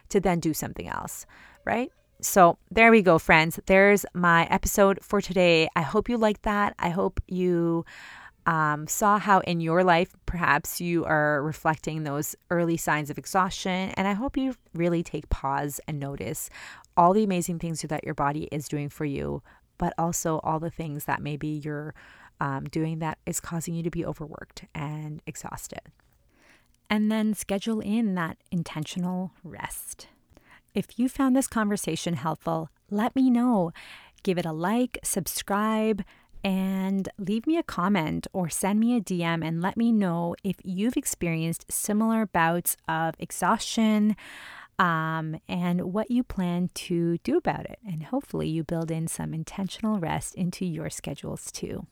to 0.08 0.20
then 0.20 0.40
do 0.40 0.54
something 0.54 0.88
else, 0.88 1.26
right? 1.64 1.90
So 2.20 2.58
there 2.70 2.90
we 2.90 3.02
go, 3.02 3.18
friends. 3.18 3.60
There's 3.66 4.04
my 4.12 4.46
episode 4.46 4.98
for 5.02 5.20
today. 5.20 5.68
I 5.76 5.82
hope 5.82 6.08
you 6.08 6.16
liked 6.16 6.42
that. 6.42 6.74
I 6.78 6.88
hope 6.88 7.20
you 7.28 7.84
um, 8.48 8.86
saw 8.86 9.18
how 9.18 9.40
in 9.40 9.60
your 9.60 9.84
life 9.84 10.16
perhaps 10.24 10.80
you 10.80 11.04
are 11.04 11.42
reflecting 11.42 12.02
those 12.02 12.34
early 12.50 12.78
signs 12.78 13.10
of 13.10 13.18
exhaustion. 13.18 13.90
And 13.90 14.08
I 14.08 14.14
hope 14.14 14.38
you 14.38 14.54
really 14.72 15.02
take 15.02 15.28
pause 15.28 15.82
and 15.86 16.00
notice 16.00 16.48
all 16.96 17.12
the 17.12 17.22
amazing 17.22 17.58
things 17.58 17.82
that 17.82 18.04
your 18.04 18.14
body 18.14 18.48
is 18.50 18.66
doing 18.66 18.88
for 18.88 19.04
you, 19.04 19.42
but 19.76 19.92
also 19.98 20.40
all 20.42 20.58
the 20.58 20.70
things 20.70 21.04
that 21.04 21.20
maybe 21.20 21.60
you're 21.62 21.94
um, 22.40 22.64
doing 22.64 23.00
that 23.00 23.18
is 23.26 23.38
causing 23.38 23.74
you 23.74 23.82
to 23.82 23.90
be 23.90 24.04
overworked 24.04 24.64
and 24.74 25.20
exhausted. 25.26 25.82
And 26.88 27.12
then 27.12 27.34
schedule 27.34 27.80
in 27.80 28.14
that 28.14 28.38
intentional 28.50 29.32
rest. 29.44 30.08
If 30.74 30.98
you 30.98 31.10
found 31.10 31.36
this 31.36 31.48
conversation 31.48 32.14
helpful, 32.14 32.70
let 32.90 33.14
me 33.14 33.28
know. 33.28 33.72
Give 34.22 34.38
it 34.38 34.46
a 34.46 34.52
like, 34.52 34.98
subscribe, 35.04 36.02
and 36.44 37.08
leave 37.18 37.46
me 37.46 37.56
a 37.56 37.62
comment 37.62 38.26
or 38.32 38.48
send 38.48 38.80
me 38.80 38.96
a 38.96 39.00
DM 39.00 39.46
and 39.46 39.60
let 39.60 39.76
me 39.76 39.92
know 39.92 40.34
if 40.44 40.56
you've 40.64 40.96
experienced 40.96 41.66
similar 41.70 42.26
bouts 42.26 42.76
of 42.88 43.14
exhaustion 43.18 44.16
um, 44.78 45.40
and 45.48 45.92
what 45.92 46.10
you 46.10 46.22
plan 46.22 46.70
to 46.74 47.18
do 47.18 47.36
about 47.36 47.66
it. 47.66 47.78
And 47.86 48.04
hopefully, 48.04 48.48
you 48.48 48.62
build 48.62 48.90
in 48.90 49.08
some 49.08 49.34
intentional 49.34 49.98
rest 49.98 50.34
into 50.34 50.64
your 50.64 50.90
schedules 50.90 51.50
too. 51.50 51.86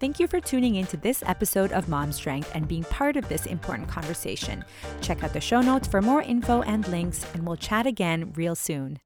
Thank 0.00 0.20
you 0.20 0.28
for 0.28 0.40
tuning 0.40 0.76
in 0.76 0.86
to 0.86 0.96
this 0.96 1.24
episode 1.26 1.72
of 1.72 1.88
Mom 1.88 2.12
Strength 2.12 2.52
and 2.54 2.68
being 2.68 2.84
part 2.84 3.16
of 3.16 3.28
this 3.28 3.46
important 3.46 3.88
conversation. 3.88 4.64
Check 5.00 5.24
out 5.24 5.32
the 5.32 5.40
show 5.40 5.60
notes 5.60 5.88
for 5.88 6.00
more 6.00 6.22
info 6.22 6.62
and 6.62 6.86
links, 6.86 7.26
and 7.34 7.44
we'll 7.44 7.56
chat 7.56 7.84
again 7.84 8.32
real 8.36 8.54
soon. 8.54 9.00